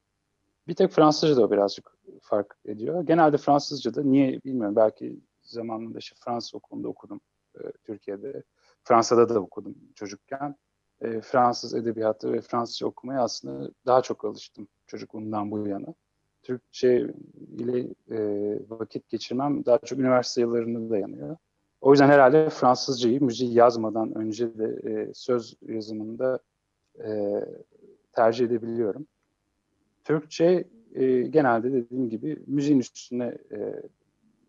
Bir 0.69 0.75
tek 0.75 0.91
Fransızca 0.91 1.37
da 1.37 1.51
birazcık 1.51 1.97
fark 2.23 2.57
ediyor. 2.65 3.03
Genelde 3.07 3.37
Fransızca 3.37 3.95
da 3.95 4.03
niye 4.03 4.41
bilmiyorum 4.45 4.77
belki 4.77 5.21
zamanında 5.43 5.99
işte 5.99 6.17
Fransız 6.25 6.55
okulunda 6.55 6.89
okudum 6.89 7.21
e, 7.55 7.61
Türkiye'de. 7.85 8.43
Fransa'da 8.85 9.29
da 9.29 9.41
okudum 9.41 9.75
çocukken. 9.95 10.57
E, 11.01 11.21
Fransız 11.21 11.75
edebiyatı 11.75 12.33
ve 12.33 12.41
Fransızca 12.41 12.87
okumaya 12.87 13.23
aslında 13.23 13.71
daha 13.87 14.03
çok 14.03 14.25
alıştım 14.25 14.69
çocukluğumdan 14.87 15.51
bu 15.51 15.69
yana. 15.69 15.95
Türkçe 16.43 17.15
ile 17.59 17.81
e, 18.11 18.59
vakit 18.69 19.09
geçirmem 19.09 19.67
daha 19.67 19.79
çok 19.79 19.99
üniversite 19.99 20.41
yıllarında 20.41 20.91
dayanıyor. 20.91 21.37
O 21.85 21.91
yüzden 21.91 22.09
herhalde 22.09 22.51
Fransızcayı 22.51 23.23
müziği 23.23 23.55
yazmadan 23.55 24.15
önce 24.15 24.59
de 24.59 24.91
e, 24.91 25.15
söz 25.15 25.57
yazımında 25.69 26.39
e, 27.05 27.41
tercih 28.13 28.47
edebiliyorum. 28.47 29.07
Türkçe 30.05 30.69
e, 30.95 31.23
genelde 31.23 31.73
dediğim 31.73 32.09
gibi 32.11 32.43
müziğin 32.47 32.79
üstüne 32.79 33.39
e, 33.53 33.83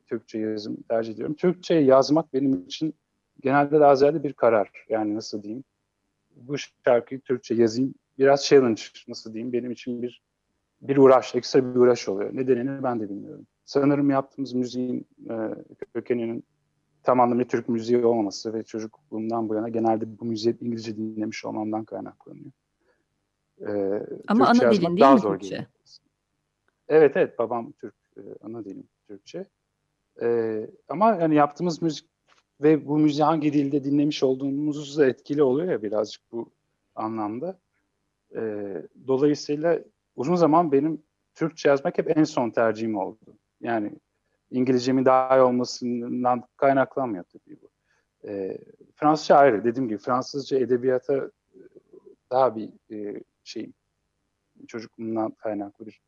Türkçe 0.08 0.40
yazım 0.40 0.78
tercih 0.90 1.14
ediyorum. 1.14 1.36
Türkçe 1.36 1.74
yazmak 1.74 2.34
benim 2.34 2.64
için 2.66 2.94
genelde 3.40 3.80
daha 3.80 3.96
ziyade 3.96 4.24
bir 4.24 4.34
karar. 4.34 4.86
Yani 4.90 5.16
nasıl 5.16 5.44
diyeyim? 5.44 5.64
Bu 6.36 6.56
şarkıyı 6.86 7.22
Türkçe 7.22 7.56
yazayım. 7.56 7.94
Biraz 8.20 8.46
challenge 8.46 8.82
nasıl 9.08 9.34
diyeyim? 9.34 9.54
Benim 9.54 9.72
için 9.72 10.02
bir 10.02 10.22
bir 10.82 10.98
uğraş, 10.98 11.36
ekstra 11.36 11.76
bir 11.76 11.80
uğraş 11.80 12.10
oluyor. 12.10 12.36
Nedenini 12.36 12.84
ben 12.84 13.00
de 13.00 13.10
bilmiyorum. 13.10 13.48
Sanırım 13.66 14.10
yaptığımız 14.10 14.54
müziğin 14.54 15.08
e, 15.30 15.36
kökeninin 15.94 16.44
tam 17.06 17.20
anlamıyla 17.20 17.48
Türk 17.48 17.70
müziği 17.70 18.06
olmaması 18.06 18.54
ve 18.54 18.64
çocukluğumdan 18.64 19.50
bu 19.50 19.56
yana 19.56 19.70
genelde 19.70 20.20
bu 20.20 20.26
müziği 20.26 20.58
İngilizce 20.62 20.98
dinlemiş 20.98 21.46
olmamdan 21.46 21.86
kaynaklanıyor. 21.86 22.52
Ee, 23.62 24.08
Ama 24.28 24.46
Türkçe 24.46 24.68
ana 24.68 24.74
dilin 24.74 24.98
değil 24.98 25.14
mi 25.14 25.22
Türkçe? 25.22 25.68
Evet 26.88 27.18
evet 27.18 27.40
babam 27.40 27.72
Türk 27.72 27.96
e, 28.18 28.22
ana 28.42 28.66
dilim 28.66 28.88
Türkçe. 29.08 29.46
Ee, 30.22 30.70
ama 30.90 31.16
yani 31.16 31.36
yaptığımız 31.36 31.82
müzik 31.82 32.10
ve 32.62 32.88
bu 32.88 32.98
müziği 32.98 33.24
hangi 33.24 33.54
dilde 33.54 33.84
dinlemiş 33.84 34.24
olduğumuz 34.24 34.98
da 34.98 35.06
etkili 35.06 35.44
oluyor 35.44 35.72
ya 35.72 35.84
birazcık 35.84 36.32
bu 36.32 36.50
anlamda. 36.96 37.60
Ee, 38.36 38.84
dolayısıyla 39.08 39.80
uzun 40.16 40.36
zaman 40.36 40.72
benim 40.72 41.04
Türkçe 41.34 41.70
yazmak 41.70 41.98
hep 41.98 42.18
en 42.18 42.24
son 42.24 42.50
tercihim 42.50 42.98
oldu. 42.98 43.38
Yani 43.62 43.92
İngilizcemin 44.52 45.06
daha 45.06 45.38
iyi 45.38 45.42
olmasından 45.42 46.44
kaynaklanmıyor 46.58 47.24
tabii 47.24 47.58
bu. 47.62 47.70
E, 48.28 48.58
Fransızca 48.96 49.36
ayrı. 49.36 49.64
Dediğim 49.64 49.90
gibi 49.90 49.98
Fransızca 49.98 50.60
edebiyata 50.60 51.16
e, 51.16 51.30
daha 52.32 52.56
bir 52.56 52.70
e, 52.92 53.24
şeyim. 53.44 53.74
Çocukluğumdan 54.68 55.32
kaynaklı 55.32 55.86
bir 55.86 56.02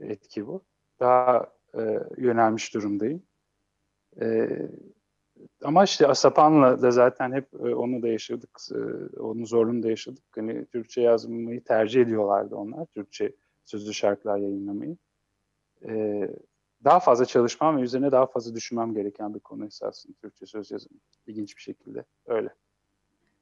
etki 0.00 0.46
bu. 0.46 0.62
Daha 1.00 1.52
e, 1.74 1.98
yönelmiş 2.16 2.74
durumdayım. 2.74 3.22
E, 4.20 4.48
ama 5.64 5.84
işte 5.84 6.06
Asapan'la 6.06 6.82
da 6.82 6.90
zaten 6.90 7.32
hep 7.32 7.54
e, 7.54 7.74
onu 7.74 8.02
da 8.02 8.08
yaşadık. 8.08 8.58
E, 8.74 8.76
onun 9.20 9.44
zorluğunu 9.44 9.82
da 9.82 9.90
yaşadık. 9.90 10.24
Hani 10.34 10.66
Türkçe 10.66 11.00
yazmayı 11.00 11.64
tercih 11.64 12.02
ediyorlardı 12.02 12.56
onlar. 12.56 12.86
Türkçe 12.86 13.32
sözlü 13.64 13.94
şarkılar 13.94 14.38
yayınlamayı. 14.38 14.96
E, 15.84 16.28
daha 16.84 17.00
fazla 17.00 17.24
çalışmam 17.24 17.76
ve 17.76 17.80
üzerine 17.80 18.12
daha 18.12 18.26
fazla 18.26 18.54
düşünmem 18.54 18.94
gereken 18.94 19.34
bir 19.34 19.40
konu 19.40 19.66
esasında 19.66 20.14
Türkçe 20.22 20.46
söz 20.46 20.70
yazımı. 20.70 20.98
İlginç 21.26 21.56
bir 21.56 21.62
şekilde 21.62 22.04
öyle. 22.26 22.48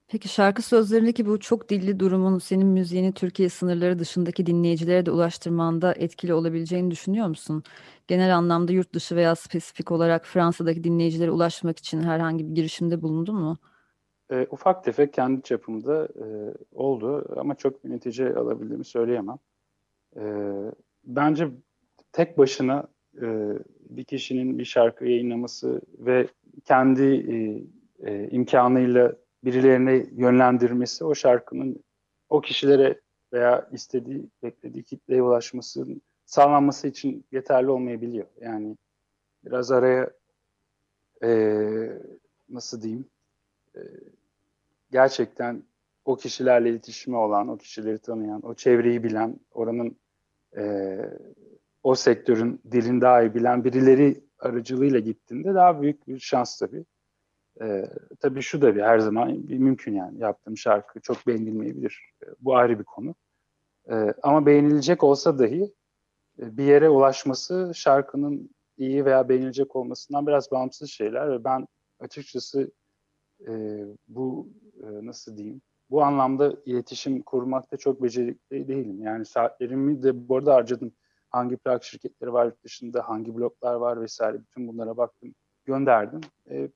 Peki 0.09 0.29
şarkı 0.29 0.63
sözlerindeki 0.63 1.27
bu 1.27 1.41
çok 1.41 1.69
dilli 1.69 2.01
durumun 2.01 2.39
senin 2.39 2.67
müziğini 2.67 3.13
Türkiye 3.13 3.49
sınırları 3.49 3.99
dışındaki 3.99 4.47
dinleyicilere 4.47 5.07
de 5.07 5.11
ulaştırmanda 5.11 5.93
etkili 5.93 6.35
olabileceğini 6.35 6.91
düşünüyor 6.91 7.27
musun? 7.27 7.63
Genel 8.09 8.37
anlamda 8.37 8.73
yurt 8.73 8.95
dışı 8.95 9.17
veya 9.17 9.35
spesifik 9.35 9.91
olarak 9.91 10.27
Fransa'daki 10.27 10.85
dinleyicilere 10.85 11.31
ulaşmak 11.31 11.79
için 11.79 12.01
herhangi 12.01 12.49
bir 12.49 12.55
girişimde 12.55 13.03
bulundun 13.03 13.37
mu? 13.37 13.59
E, 14.31 14.47
ufak 14.51 14.85
tefek 14.85 15.13
kendi 15.13 15.43
çapımda 15.43 16.05
e, 16.05 16.55
oldu 16.73 17.35
ama 17.37 17.55
çok 17.55 17.85
bir 17.85 17.91
netice 17.91 18.35
alabildiğimi 18.35 18.85
söyleyemem. 18.85 19.39
E, 20.17 20.23
bence 21.05 21.49
tek 22.13 22.39
başına 22.39 22.89
e, 23.23 23.59
bir 23.91 24.05
kişinin 24.05 24.59
bir 24.59 24.65
şarkı 24.65 25.05
yayınlaması 25.05 25.81
ve 25.99 26.27
kendi 26.65 27.03
e, 27.03 27.63
e, 28.11 28.29
imkanıyla 28.31 29.17
birilerine 29.45 30.07
yönlendirmesi 30.13 31.05
o 31.05 31.15
şarkının 31.15 31.85
o 32.29 32.41
kişilere 32.41 33.01
veya 33.33 33.69
istediği, 33.73 34.29
beklediği 34.43 34.83
kitleye 34.83 35.23
ulaşmasının 35.23 36.03
sağlanması 36.25 36.89
için 36.89 37.25
yeterli 37.33 37.71
olmayabiliyor. 37.71 38.27
Yani 38.41 38.77
biraz 39.45 39.73
araya 39.73 40.11
e, 41.23 41.31
nasıl 42.49 42.83
diyeyim 42.83 43.05
e, 43.77 43.81
gerçekten 44.93 45.63
o 46.05 46.17
kişilerle 46.17 46.71
iletişimi 46.71 47.17
olan, 47.17 47.49
o 47.49 47.57
kişileri 47.57 47.99
tanıyan, 47.99 48.47
o 48.47 48.55
çevreyi 48.55 49.05
bilen, 49.05 49.41
oranın 49.53 49.97
e, 50.57 50.97
o 51.83 51.95
sektörün 51.95 52.61
dilini 52.73 53.01
daha 53.01 53.23
iyi 53.23 53.35
bilen 53.35 53.65
birileri 53.65 54.25
aracılığıyla 54.39 54.99
gittiğinde 54.99 55.55
daha 55.55 55.83
büyük 55.83 56.09
bir 56.09 56.19
şans 56.19 56.59
tabii. 56.59 56.85
E, 57.63 57.85
tabii 58.21 58.43
şu 58.43 58.63
da 58.63 58.77
bir 58.77 58.83
her 58.83 58.99
zaman 58.99 59.49
bir 59.49 59.59
mümkün 59.59 59.95
yani 59.95 60.21
yaptığım 60.21 60.57
şarkı 60.57 61.01
çok 61.01 61.27
beğenilmeyebilir. 61.27 62.13
E, 62.23 62.27
bu 62.41 62.57
ayrı 62.57 62.79
bir 62.79 62.85
konu. 62.85 63.15
E, 63.91 64.15
ama 64.23 64.47
beğenilecek 64.47 65.05
olsa 65.05 65.39
dahi 65.39 65.75
e, 66.39 66.57
bir 66.57 66.65
yere 66.65 66.89
ulaşması 66.89 67.73
şarkının 67.75 68.51
iyi 68.79 69.05
veya 69.05 69.29
beğenilecek 69.29 69.77
olmasından 69.77 70.27
biraz 70.27 70.51
bağımsız 70.51 70.91
şeyler 70.91 71.31
ve 71.31 71.45
ben 71.45 71.67
açıkçası 72.01 72.71
e, 73.49 73.85
bu 74.09 74.49
e, 74.83 75.07
nasıl 75.07 75.37
diyeyim 75.37 75.63
bu 75.91 76.03
anlamda 76.03 76.57
iletişim 76.67 77.23
kurmakta 77.23 77.77
çok 77.77 78.03
becerikli 78.03 78.69
değilim. 78.69 79.03
Yani 79.03 79.25
saatlerimi 79.25 80.03
de 80.03 80.29
bu 80.29 80.37
arada 80.37 80.55
harcadım. 80.55 80.93
Hangi 81.31 81.57
plak 81.57 81.85
şirketleri 81.85 82.33
var 82.33 82.47
yurt 82.47 82.65
dışında, 82.65 83.09
hangi 83.09 83.35
bloklar 83.35 83.75
var 83.75 84.01
vesaire 84.01 84.41
bütün 84.41 84.69
bunlara 84.69 84.97
baktım, 84.97 85.35
gönderdim. 85.65 86.21
E, 86.51 86.69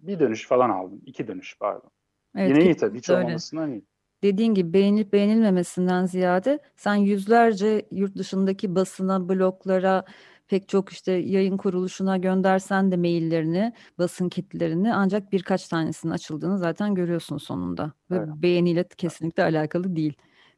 bir 0.00 0.20
dönüş 0.20 0.46
falan 0.46 0.70
aldım. 0.70 1.00
iki 1.06 1.28
dönüş 1.28 1.58
pardon. 1.60 1.90
Evet, 2.36 2.50
Yine 2.50 2.64
iyi 2.64 2.76
tabii. 2.76 2.98
Hiç 2.98 3.10
öyle. 3.10 3.24
olmamasından 3.24 3.72
iyi. 3.72 3.84
Dediğin 4.22 4.54
gibi 4.54 4.72
beğenilip 4.72 5.12
beğenilmemesinden 5.12 6.06
ziyade 6.06 6.58
sen 6.76 6.94
yüzlerce 6.94 7.86
yurt 7.90 8.16
dışındaki 8.16 8.74
basına, 8.74 9.28
bloklara, 9.28 10.04
pek 10.48 10.68
çok 10.68 10.92
işte 10.92 11.12
yayın 11.12 11.56
kuruluşuna 11.56 12.16
göndersen 12.16 12.92
de 12.92 12.96
maillerini, 12.96 13.72
basın 13.98 14.28
kitlerini 14.28 14.94
ancak 14.94 15.32
birkaç 15.32 15.68
tanesinin 15.68 16.12
açıldığını 16.12 16.58
zaten 16.58 16.94
görüyorsun 16.94 17.38
sonunda. 17.38 17.92
Ve 18.10 18.16
evet. 18.16 18.28
beğeniyle 18.36 18.84
kesinlikle 18.96 19.42
alakalı 19.42 19.96
değil. 19.96 20.14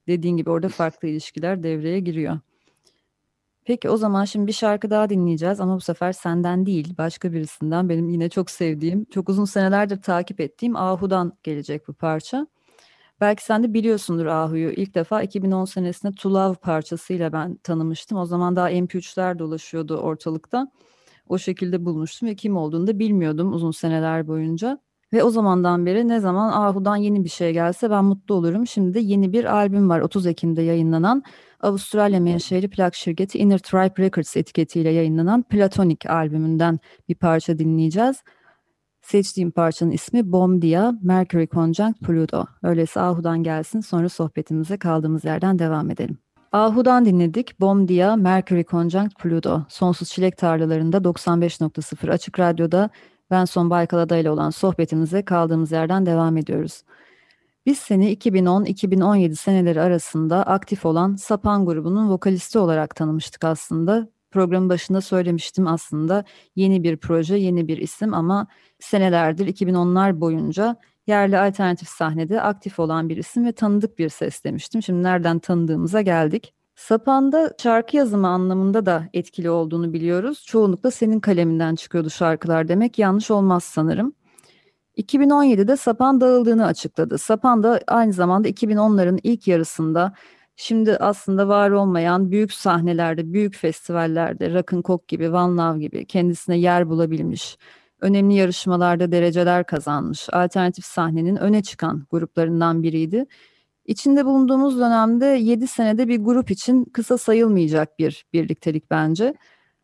Dediğin 0.09 0.37
gibi 0.37 0.51
orada 0.51 0.69
farklı 0.69 1.09
ilişkiler 1.09 1.63
devreye 1.63 2.01
giriyor. 2.01 2.39
Peki 3.67 3.91
o 3.91 3.97
zaman 3.97 4.25
şimdi 4.25 4.47
bir 4.47 4.53
şarkı 4.53 4.91
daha 4.91 5.09
dinleyeceğiz 5.11 5.61
ama 5.61 5.77
bu 5.77 5.81
sefer 5.81 6.13
senden 6.13 6.67
değil 6.67 6.95
başka 6.99 7.33
birisinden 7.33 7.89
benim 7.89 8.09
yine 8.09 8.29
çok 8.29 8.51
sevdiğim, 8.51 9.05
çok 9.05 9.29
uzun 9.29 9.45
senelerdir 9.45 10.03
takip 10.03 10.41
ettiğim 10.41 10.77
Ahu'dan 10.77 11.33
gelecek 11.43 11.89
bu 11.89 11.93
parça. 11.93 12.47
Belki 13.21 13.45
sen 13.45 13.63
de 13.63 13.75
biliyorsundur 13.75 14.27
Ahu'yu. 14.27 14.71
İlk 14.71 14.95
defa 14.95 15.23
2010 15.23 15.65
senesinde 15.65 16.13
To 16.13 16.35
Love 16.35 16.55
parçasıyla 16.55 17.33
ben 17.33 17.57
tanımıştım. 17.57 18.19
O 18.19 18.27
zaman 18.27 18.57
daha 18.57 18.71
MP3'ler 18.71 19.39
dolaşıyordu 19.39 19.97
ortalıkta. 19.97 20.71
O 21.29 21.39
şekilde 21.39 21.85
bulmuştum 21.85 22.29
ve 22.29 22.35
kim 22.35 22.57
olduğunu 22.57 22.87
da 22.87 22.99
bilmiyordum 22.99 23.53
uzun 23.53 23.71
seneler 23.71 24.29
boyunca. 24.29 24.79
Ve 25.13 25.23
o 25.23 25.31
zamandan 25.31 25.87
beri 25.87 26.09
ne 26.09 26.21
zaman 26.21 26.53
Ahu'dan 26.53 26.97
yeni 26.97 27.25
bir 27.25 27.29
şey 27.29 27.53
gelse 27.53 27.91
ben 27.91 28.05
mutlu 28.05 28.35
olurum. 28.35 28.67
Şimdi 28.67 28.95
de 28.95 29.01
yeni 29.01 29.33
bir 29.33 29.45
albüm 29.45 29.89
var 29.89 30.01
30 30.01 30.27
Ekim'de 30.27 30.63
yayınlanan 30.63 31.23
Avustralya 31.61 32.21
menşeli 32.21 32.71
plak 32.71 32.95
şirketi 32.95 33.39
Inner 33.39 33.59
Tribe 33.59 34.03
Records 34.03 34.37
etiketiyle 34.37 34.91
yayınlanan 34.91 35.43
Platonic 35.43 36.09
albümünden 36.09 36.79
bir 37.09 37.15
parça 37.15 37.59
dinleyeceğiz. 37.59 38.17
Seçtiğim 39.03 39.51
parçanın 39.51 39.91
ismi 39.91 40.33
Bomdia 40.33 40.93
Mercury 41.03 41.47
Conjunct 41.47 42.01
Pluto. 42.01 42.45
Öyleyse 42.63 43.01
Ahu'dan 43.01 43.43
gelsin 43.43 43.81
sonra 43.81 44.09
sohbetimize 44.09 44.77
kaldığımız 44.77 45.25
yerden 45.25 45.59
devam 45.59 45.91
edelim. 45.91 46.19
Ahu'dan 46.53 47.05
dinledik. 47.05 47.61
Bomdia 47.61 48.17
Mercury 48.17 48.65
Conjunct 48.65 49.19
Pluto. 49.19 49.63
Sonsuz 49.69 50.09
Çilek 50.09 50.37
Tarlalarında 50.37 50.97
95.0 50.97 52.11
Açık 52.11 52.39
Radyo'da 52.39 52.91
ben 53.31 53.45
Son 53.45 53.71
Baykalada 53.71 54.17
ile 54.17 54.31
olan 54.31 54.51
sohbetimize 54.51 55.23
kaldığımız 55.23 55.73
yerden 55.73 56.07
devam 56.07 56.37
ediyoruz. 56.37 56.83
Biz 57.67 57.79
seni 57.79 58.13
2010-2017 58.17 59.37
seneleri 59.37 59.81
arasında 59.81 60.43
aktif 60.43 60.87
olan 60.87 61.17
Sapan 61.17 61.67
grubunun 61.67 62.11
vokalisti 62.11 62.59
olarak 62.59 62.97
tanımıştık 62.97 63.45
aslında. 63.45 64.09
Programın 64.31 64.69
başında 64.69 65.01
söylemiştim 65.01 65.67
aslında 65.67 66.25
yeni 66.57 66.83
bir 66.83 66.97
proje, 66.97 67.37
yeni 67.37 67.69
bir 67.69 67.79
isim 67.79 68.15
ama 68.15 68.47
senelerdir 68.81 69.47
2010'lar 69.47 70.21
boyunca 70.21 70.77
yerli 71.07 71.39
alternatif 71.39 71.89
sahnede 71.89 72.41
aktif 72.41 72.79
olan 72.79 73.09
bir 73.09 73.17
isim 73.17 73.45
ve 73.47 73.53
tanıdık 73.53 73.99
bir 73.99 74.09
ses 74.09 74.45
demiştim. 74.45 74.83
Şimdi 74.83 75.03
nereden 75.03 75.39
tanıdığımıza 75.39 76.01
geldik. 76.01 76.55
Sapan'da 76.77 77.55
şarkı 77.63 77.97
yazımı 77.97 78.29
anlamında 78.29 78.87
da 78.87 79.09
etkili 79.13 79.51
olduğunu 79.51 79.93
biliyoruz. 79.93 80.45
Çoğunlukla 80.47 80.91
senin 80.91 81.21
kaleminden 81.21 81.75
çıkıyordu 81.75 82.11
şarkılar 82.11 82.69
demek 82.69 82.99
yanlış 82.99 83.31
olmaz 83.31 83.65
sanırım. 83.65 84.13
2017'de 84.97 85.77
Sapan 85.77 86.21
dağıldığını 86.21 86.67
açıkladı. 86.67 87.19
Sapan 87.19 87.63
da 87.63 87.81
aynı 87.87 88.13
zamanda 88.13 88.49
2010'ların 88.49 89.21
ilk 89.23 89.49
yarısında 89.49 90.13
şimdi 90.57 90.97
aslında 90.97 91.49
var 91.49 91.71
olmayan 91.71 92.31
büyük 92.31 92.53
sahnelerde, 92.53 93.33
büyük 93.33 93.57
festivallerde, 93.57 94.55
Rock'n'Coke 94.55 95.05
gibi, 95.09 95.31
One 95.31 95.63
Love 95.63 95.79
gibi 95.79 96.07
kendisine 96.07 96.59
yer 96.59 96.89
bulabilmiş, 96.89 97.59
önemli 98.01 98.35
yarışmalarda 98.35 99.13
dereceler 99.13 99.67
kazanmış, 99.67 100.29
alternatif 100.33 100.85
sahnenin 100.85 101.37
öne 101.37 101.63
çıkan 101.63 102.07
gruplarından 102.11 102.83
biriydi. 102.83 103.27
İçinde 103.87 104.25
bulunduğumuz 104.25 104.79
dönemde 104.79 105.27
7 105.27 105.67
senede 105.67 106.09
bir 106.09 106.19
grup 106.19 106.51
için 106.51 106.85
kısa 106.85 107.19
sayılmayacak 107.19 107.99
bir 107.99 108.27
birliktelik 108.33 108.91
bence. 108.91 109.35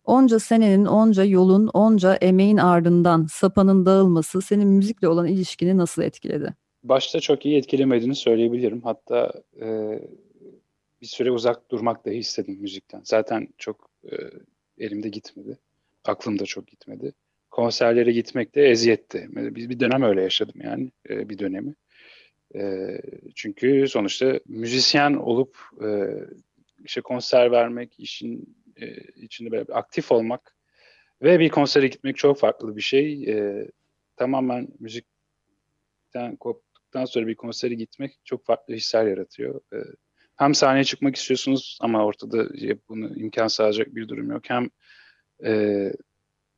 Onca 0.05 0.39
senenin, 0.39 0.85
onca 0.85 1.25
yolun, 1.25 1.67
onca 1.67 2.15
emeğin 2.15 2.57
ardından 2.57 3.27
sapanın 3.31 3.87
dağılması 3.87 4.43
senin 4.43 4.69
müzikle 4.69 5.09
olan 5.09 5.27
ilişkini 5.27 5.77
nasıl 5.77 6.03
etkiledi? 6.03 6.55
Başta 6.85 7.21
çok 7.21 7.47
iyi 7.47 7.57
etkilemediğini 7.57 8.15
söyleyebilirim. 8.15 8.83
Hatta 8.83 9.33
e, 9.61 9.99
bir 11.01 11.07
süre 11.07 11.31
uzak 11.31 11.71
durmak 11.71 12.07
dahi 12.07 12.15
istedim 12.15 12.59
müzikten. 12.61 13.01
Zaten 13.05 13.49
çok 13.59 13.91
e, 14.05 14.17
elimde 14.79 15.09
gitmedi. 15.09 15.59
Aklımda 16.05 16.45
çok 16.45 16.67
gitmedi. 16.67 17.13
Konserlere 17.51 18.13
gitmek 18.13 18.55
de 18.55 18.63
eziyetti. 18.63 19.29
Bir, 19.31 19.69
bir 19.69 19.81
dönem 19.81 20.03
öyle 20.03 20.23
yaşadım 20.23 20.61
yani 20.65 20.91
e, 21.11 21.29
bir 21.29 21.39
dönemi. 21.39 21.75
E, 22.55 22.89
çünkü 23.35 23.89
sonuçta 23.89 24.41
müzisyen 24.47 25.15
olup 25.15 25.59
e, 25.85 25.89
işte 26.85 27.01
konser 27.01 27.51
vermek, 27.51 28.01
işin 28.01 28.57
e, 28.77 28.97
içinde 29.17 29.51
böyle 29.51 29.73
aktif 29.73 30.13
olmak 30.13 30.57
ve 31.23 31.41
bir 31.41 31.49
konsere 31.49 31.89
gitmek 31.89 32.17
çok 32.17 32.39
farklı 32.39 32.77
bir 32.77 32.83
şey. 32.83 33.25
E, 33.31 33.67
tamamen 34.17 34.69
müzikten 34.79 36.37
koptuktan 36.41 37.05
sonra 37.05 37.27
bir 37.27 37.35
konsere 37.35 37.75
gitmek 37.75 38.19
çok 38.25 38.47
farklı 38.47 38.75
hisler 38.75 39.07
yaratıyor. 39.07 39.61
E, 39.73 39.77
hem 40.37 40.55
sahneye 40.55 40.85
çıkmak 40.85 41.17
istiyorsunuz 41.17 41.79
ama 41.81 42.05
ortada 42.05 42.49
bunu 42.89 43.17
imkan 43.17 43.49
sağlayacak 43.49 43.95
bir 43.95 44.09
durum 44.09 44.31
yok. 44.31 44.43
Hem 44.49 44.71
e, 45.45 45.93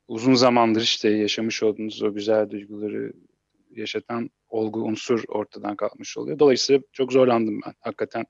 uzun 0.09 0.35
zamandır 0.35 0.81
işte 0.81 1.11
yaşamış 1.11 1.63
olduğunuz 1.63 2.03
o 2.03 2.15
güzel 2.15 2.51
duyguları 2.51 3.13
yaşatan 3.71 4.31
olgu 4.49 4.83
unsur 4.85 5.25
ortadan 5.29 5.77
kalkmış 5.77 6.19
oluyor. 6.19 6.39
Dolayısıyla 6.39 6.83
çok 6.93 7.13
zorlandım 7.13 7.61
ben 7.67 7.75
hakikaten. 7.81 8.27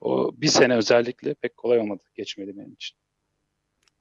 O 0.00 0.30
bir 0.36 0.46
sene 0.46 0.76
özellikle 0.76 1.34
pek 1.34 1.56
kolay 1.56 1.78
olmadı, 1.78 2.02
geçmedi 2.14 2.56
benim 2.56 2.72
için. 2.72 3.01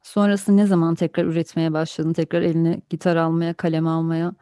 Sonrası 0.04 0.58
ne 0.58 0.66
zaman 0.66 0.96
tekrar 0.96 1.26
üretmeye 1.26 1.74
başladın? 1.74 2.14
Tekrar 2.14 2.42
eline 2.42 2.82
gitar 2.90 3.16
almaya, 3.16 3.54
kalem 3.54 3.88
almaya? 3.88 4.34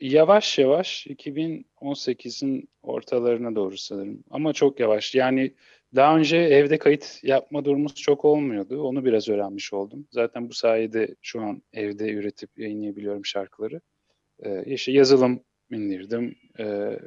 Yavaş 0.00 0.58
yavaş 0.58 1.06
2018'in 1.06 2.68
ortalarına 2.82 3.54
doğru 3.56 3.76
sanırım. 3.76 4.24
Ama 4.30 4.52
çok 4.52 4.80
yavaş. 4.80 5.14
Yani 5.14 5.54
daha 5.96 6.16
önce 6.16 6.36
evde 6.36 6.78
kayıt 6.78 7.20
yapma 7.22 7.64
durumumuz 7.64 7.94
çok 7.94 8.24
olmuyordu. 8.24 8.82
Onu 8.82 9.04
biraz 9.04 9.28
öğrenmiş 9.28 9.72
oldum. 9.72 10.06
Zaten 10.10 10.48
bu 10.48 10.54
sayede 10.54 11.14
şu 11.22 11.40
an 11.40 11.62
evde 11.72 12.12
üretip 12.12 12.58
yayınlayabiliyorum 12.58 13.24
şarkıları. 13.24 13.80
Ee, 14.42 14.64
işte 14.66 14.92
yazılım 14.92 15.40
indirdim. 15.70 16.36
Ee, 16.58 16.98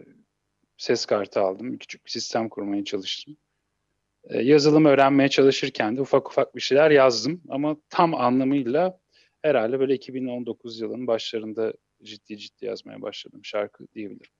ses 0.78 1.06
kartı 1.06 1.40
aldım. 1.42 1.78
Küçük 1.78 2.06
bir 2.06 2.12
sistem 2.12 2.50
kurmaya 2.50 2.84
çalıştım. 2.84 3.38
Ee, 4.30 4.42
yazılım 4.42 4.86
öğrenmeye 4.86 5.30
çalışırken 5.30 5.98
de 5.98 6.02
ufak 6.02 6.30
ufak 6.30 6.56
bir 6.56 6.62
şeyler 6.62 6.92
yazdım. 6.92 7.42
Ama 7.50 7.78
tam 7.90 8.16
anlamıyla 8.16 9.00
herhalde 9.42 9.80
böyle 9.80 9.94
2019 9.94 10.80
yılının 10.80 11.08
başlarında 11.08 11.74
ciddi 12.04 12.38
ciddi 12.38 12.66
yazmaya 12.66 13.02
başladım 13.02 13.40
şarkı 13.44 13.88
diyebilirim. 13.94 14.32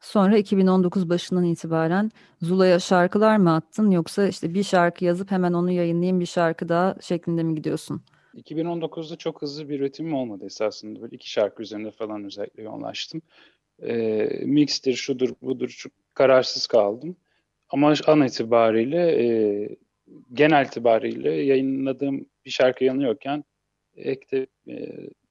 Sonra 0.00 0.38
2019 0.38 1.08
başından 1.08 1.44
itibaren 1.44 2.10
Zula'ya 2.40 2.78
şarkılar 2.80 3.36
mı 3.36 3.54
attın 3.54 3.90
yoksa 3.90 4.28
işte 4.28 4.54
bir 4.54 4.62
şarkı 4.62 5.04
yazıp 5.04 5.30
hemen 5.30 5.52
onu 5.52 5.70
yayınlayayım 5.70 6.20
bir 6.20 6.26
şarkı 6.26 6.68
daha 6.68 6.96
şeklinde 7.00 7.42
mi 7.42 7.54
gidiyorsun? 7.54 8.02
2019'da 8.34 9.16
çok 9.16 9.42
hızlı 9.42 9.68
bir 9.68 9.80
üretimim 9.80 10.14
olmadı 10.14 10.44
esasında. 10.44 11.02
Böyle 11.02 11.16
iki 11.16 11.30
şarkı 11.30 11.62
üzerinde 11.62 11.90
falan 11.90 12.24
özellikle 12.24 12.62
yoğunlaştım. 12.62 13.22
E, 13.82 14.24
mixtir, 14.44 14.94
şudur, 14.94 15.30
budur 15.42 15.68
çok 15.68 15.92
kararsız 16.14 16.66
kaldım. 16.66 17.16
Ama 17.72 17.94
an 18.06 18.26
itibariyle 18.26 19.24
e, 19.24 19.68
genel 20.32 20.66
itibariyle 20.66 21.32
yayınladığım 21.32 22.26
bir 22.44 22.50
şarkı 22.50 22.84
yanıyorken 22.84 23.44
ekte 23.96 24.46
e, 24.68 24.76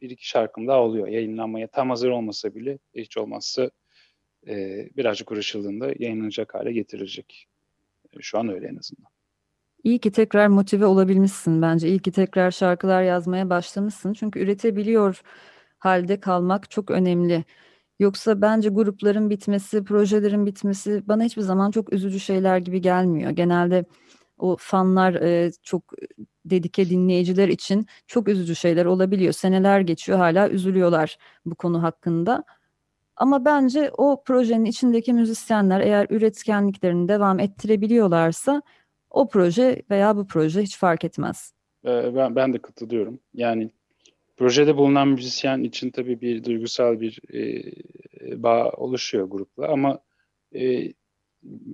bir 0.02 0.10
iki 0.10 0.28
şarkım 0.28 0.68
daha 0.68 0.82
oluyor 0.82 1.08
yayınlanmaya 1.08 1.68
tam 1.68 1.90
hazır 1.90 2.10
olmasa 2.10 2.56
bile 2.56 2.80
hiç 2.96 3.18
olmazsa 3.18 3.72
e, 4.48 4.88
birazcık 4.98 5.32
uğraşıldığında 5.32 5.94
yayınlanacak 6.00 6.54
hale 6.54 6.72
getirilecek. 6.72 7.48
Şu 8.20 8.40
an 8.40 8.50
öyle 8.50 8.68
en 8.68 8.76
azından. 8.76 9.12
İyi 9.84 10.00
ki 10.00 10.12
tekrar 10.12 10.48
motive 10.48 10.86
olabilmişsin 10.86 11.62
bence. 11.62 11.88
İyi 11.88 12.00
ki 12.00 12.12
tekrar 12.12 12.52
şarkılar 12.52 13.04
yazmaya 13.04 13.50
başlamışsın. 13.50 14.14
Çünkü 14.14 14.40
üretebiliyor 14.40 15.22
halde 15.80 16.20
kalmak 16.20 16.72
çok 16.72 16.92
önemli. 16.92 17.44
Yoksa 18.02 18.42
bence 18.42 18.70
grupların 18.70 19.30
bitmesi, 19.30 19.84
projelerin 19.84 20.46
bitmesi 20.46 21.08
bana 21.08 21.24
hiçbir 21.24 21.42
zaman 21.42 21.72
çok 21.72 21.94
üzücü 21.94 22.20
şeyler 22.20 22.58
gibi 22.58 22.82
gelmiyor. 22.82 23.32
Genelde 23.32 23.86
o 24.38 24.56
fanlar 24.60 25.14
e, 25.14 25.52
çok 25.64 25.94
dedike 26.46 26.90
dinleyiciler 26.90 27.48
için 27.48 27.86
çok 28.08 28.28
üzücü 28.28 28.56
şeyler 28.56 28.86
olabiliyor. 28.86 29.34
Seneler 29.34 29.80
geçiyor 29.80 30.18
hala 30.18 30.50
üzülüyorlar 30.50 31.18
bu 31.46 31.56
konu 31.56 31.84
hakkında. 31.84 32.44
Ama 33.16 33.46
bence 33.46 33.92
o 33.98 34.24
projenin 34.24 34.66
içindeki 34.66 35.14
müzisyenler 35.14 35.80
eğer 35.80 36.08
üretkenliklerini 36.10 37.08
devam 37.08 37.40
ettirebiliyorlarsa 37.40 38.62
o 39.10 39.30
proje 39.30 39.82
veya 39.90 40.18
bu 40.18 40.28
proje 40.28 40.62
hiç 40.62 40.78
fark 40.78 41.06
etmez. 41.06 41.54
Ee, 41.86 42.16
ben, 42.16 42.36
ben 42.36 42.54
de 42.54 42.62
katılıyorum. 42.62 43.20
Yani 43.34 43.72
projede 44.42 44.78
bulunan 44.78 45.08
müzisyen 45.08 45.64
için 45.64 45.92
tabii 45.92 46.22
bir 46.22 46.44
duygusal 46.44 47.00
bir 47.00 47.20
e, 47.34 48.44
bağ 48.44 48.70
oluşuyor 48.70 49.26
grupla 49.30 49.68
ama 49.68 50.00
e, 50.56 50.94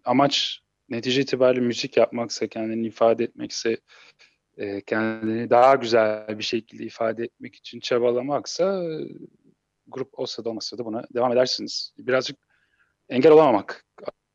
amaç 0.06 0.62
netice 0.90 1.22
itibariyle 1.22 1.62
müzik 1.62 1.98
yapmaksa, 1.98 2.48
kendini 2.48 2.88
ifade 2.88 3.24
etmekse, 3.24 3.78
e, 4.58 4.82
kendini 4.82 5.50
daha 5.50 5.76
güzel 5.76 6.40
bir 6.40 6.44
şekilde 6.44 6.84
ifade 6.84 7.24
etmek 7.24 7.56
için 7.56 7.80
çabalamaksa 7.80 8.84
e, 8.84 9.08
grup 9.88 10.20
olsa 10.20 10.46
da 10.46 10.50
olmasa 10.50 10.78
da 10.78 10.86
buna 10.86 11.04
devam 11.14 11.32
edersiniz. 11.32 11.94
Birazcık 11.98 12.38
engel 13.10 13.32
olamamak 13.32 13.86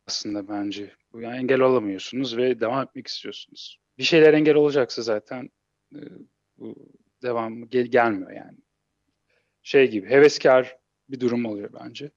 aslında 0.06 0.48
bence. 0.48 0.92
Yani 1.14 1.36
engel 1.36 1.60
olamıyorsunuz 1.60 2.36
ve 2.36 2.60
devam 2.60 2.82
etmek 2.82 3.06
istiyorsunuz. 3.06 3.78
Bir 3.98 4.02
şeyler 4.02 4.34
engel 4.34 4.54
olacaksa 4.54 5.02
zaten 5.02 5.50
e, 5.94 6.00
bu 6.56 6.92
devam 7.22 7.68
gel 7.68 7.86
gelmiyor 7.86 8.30
yani. 8.30 8.58
Şey 9.62 9.90
gibi 9.90 10.10
heveskar 10.10 10.76
bir 11.08 11.20
durum 11.20 11.44
oluyor 11.44 11.70
bence. 11.80 12.10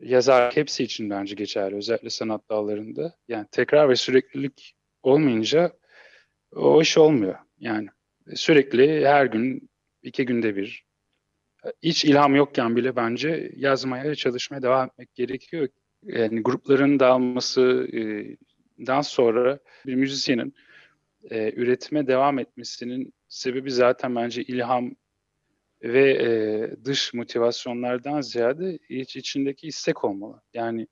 Yazar 0.00 0.56
hepsi 0.56 0.84
için 0.84 1.10
bence 1.10 1.34
geçerli 1.34 1.76
özellikle 1.76 2.10
sanat 2.10 2.50
dallarında. 2.50 3.16
Yani 3.28 3.46
tekrar 3.50 3.88
ve 3.88 3.96
süreklilik 3.96 4.74
olmayınca 5.02 5.72
o 6.52 6.82
iş 6.82 6.98
olmuyor. 6.98 7.38
Yani 7.58 7.88
sürekli 8.34 9.06
her 9.06 9.26
gün 9.26 9.70
iki 10.02 10.26
günde 10.26 10.56
bir 10.56 10.84
hiç 11.82 12.04
ilham 12.04 12.34
yokken 12.34 12.76
bile 12.76 12.96
bence 12.96 13.52
yazmaya 13.56 14.04
ve 14.04 14.14
çalışmaya 14.14 14.62
devam 14.62 14.86
etmek 14.86 15.14
gerekiyor. 15.14 15.68
Yani 16.02 16.42
grupların 16.42 17.00
dağılmasından 17.00 19.00
sonra 19.02 19.58
bir 19.86 19.94
müzisyenin 19.94 20.54
e, 21.30 21.52
üretime 21.52 22.06
devam 22.06 22.38
etmesinin 22.38 23.14
sebebi 23.32 23.70
zaten 23.70 24.16
bence 24.16 24.42
ilham 24.42 24.90
ve 25.82 26.10
e, 26.10 26.84
dış 26.84 27.14
motivasyonlardan 27.14 28.20
ziyade 28.20 28.78
iç 28.88 29.16
içindeki 29.16 29.66
istek 29.68 30.04
olmalı. 30.04 30.42
Yani 30.54 30.86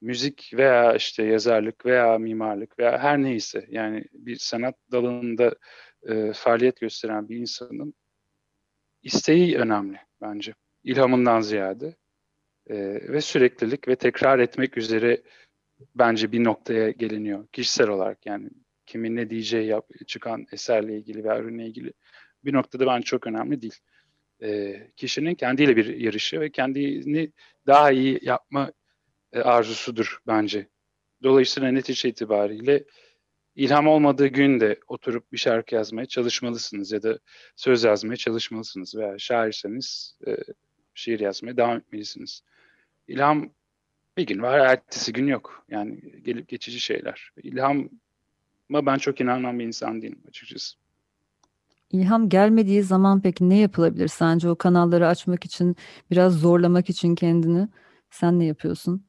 müzik 0.00 0.50
veya 0.54 0.94
işte 0.94 1.22
yazarlık 1.22 1.86
veya 1.86 2.18
mimarlık 2.18 2.78
veya 2.78 2.98
her 2.98 3.22
neyse 3.22 3.66
yani 3.68 4.04
bir 4.12 4.36
sanat 4.36 4.74
dalında 4.92 5.54
e, 6.08 6.32
faaliyet 6.32 6.80
gösteren 6.80 7.28
bir 7.28 7.36
insanın 7.36 7.94
isteği 9.02 9.58
önemli 9.58 9.98
bence. 10.20 10.54
İlhamından 10.84 11.40
ziyade. 11.40 11.96
E, 12.66 12.76
ve 13.12 13.20
süreklilik 13.20 13.88
ve 13.88 13.96
tekrar 13.96 14.38
etmek 14.38 14.78
üzere 14.78 15.22
bence 15.94 16.32
bir 16.32 16.44
noktaya 16.44 16.90
geliniyor. 16.90 17.46
Kişisel 17.46 17.88
olarak 17.88 18.26
yani 18.26 18.50
kimin 18.92 19.16
ne 19.16 19.30
diyeceği 19.30 19.66
yap, 19.66 19.86
çıkan 20.06 20.46
eserle 20.52 20.96
ilgili 20.96 21.24
veya 21.24 21.38
ürünle 21.38 21.66
ilgili 21.66 21.92
bir 22.44 22.52
noktada 22.52 22.86
bence 22.86 23.04
çok 23.04 23.26
önemli 23.26 23.62
değil. 23.62 23.78
E, 24.42 24.80
kişinin 24.96 25.34
kendiyle 25.34 25.76
bir 25.76 25.96
yarışı 25.96 26.40
ve 26.40 26.50
kendini 26.50 27.32
daha 27.66 27.90
iyi 27.90 28.18
yapma 28.22 28.72
e, 29.32 29.40
arzusudur 29.40 30.18
bence. 30.26 30.68
Dolayısıyla 31.22 31.70
netice 31.70 32.08
itibariyle 32.08 32.84
ilham 33.56 33.86
olmadığı 33.86 34.26
gün 34.26 34.60
de 34.60 34.80
oturup 34.88 35.32
bir 35.32 35.38
şarkı 35.38 35.74
yazmaya 35.74 36.06
çalışmalısınız 36.06 36.92
ya 36.92 37.02
da 37.02 37.18
söz 37.56 37.84
yazmaya 37.84 38.16
çalışmalısınız 38.16 38.94
veya 38.96 39.18
şairseniz 39.18 40.18
e, 40.26 40.36
şiir 40.94 41.20
yazmaya 41.20 41.56
devam 41.56 41.76
etmelisiniz. 41.76 42.42
İlham 43.08 43.50
bir 44.16 44.26
gün 44.26 44.42
var, 44.42 44.58
ertesi 44.58 45.12
gün 45.12 45.26
yok. 45.26 45.64
Yani 45.68 46.22
gelip 46.22 46.48
geçici 46.48 46.80
şeyler. 46.80 47.30
İlham 47.42 47.88
ama 48.70 48.86
ben 48.86 48.98
çok 48.98 49.20
inanan 49.20 49.58
bir 49.58 49.64
insan 49.64 50.02
değilim 50.02 50.22
açıkçası. 50.28 50.76
İlham 51.90 52.28
gelmediği 52.28 52.82
zaman 52.82 53.22
peki 53.22 53.48
ne 53.48 53.58
yapılabilir 53.58 54.08
sence 54.08 54.48
o 54.48 54.56
kanalları 54.56 55.08
açmak 55.08 55.44
için, 55.44 55.76
biraz 56.10 56.40
zorlamak 56.40 56.90
için 56.90 57.14
kendini? 57.14 57.68
Sen 58.10 58.38
ne 58.38 58.44
yapıyorsun? 58.44 59.04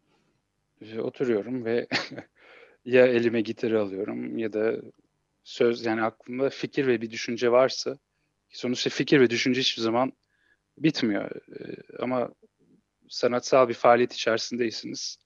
Oturuyorum 1.00 1.66
ve 1.66 1.88
ya 2.86 3.08
elime 3.08 3.42
gitarı 3.42 3.82
alıyorum 3.82 4.38
ya 4.38 4.54
da 4.54 4.76
söz 5.44 5.86
yani 5.86 6.02
aklımda 6.02 6.50
fikir 6.50 6.88
ve 6.88 7.02
bir 7.02 7.12
düşünce 7.12 7.52
varsa 7.52 7.98
sonuçta 8.50 8.90
fikir 8.90 9.20
ve 9.20 9.30
düşünce 9.30 9.62
hiçbir 9.62 9.82
zaman 9.82 10.14
bitmiyor. 10.78 11.32
Ee, 11.32 11.76
ama 12.00 12.30
sanatsal 13.10 13.70
bir 13.70 13.74
faaliyet 13.74 14.14
içerisindeysiniz. 14.14 15.18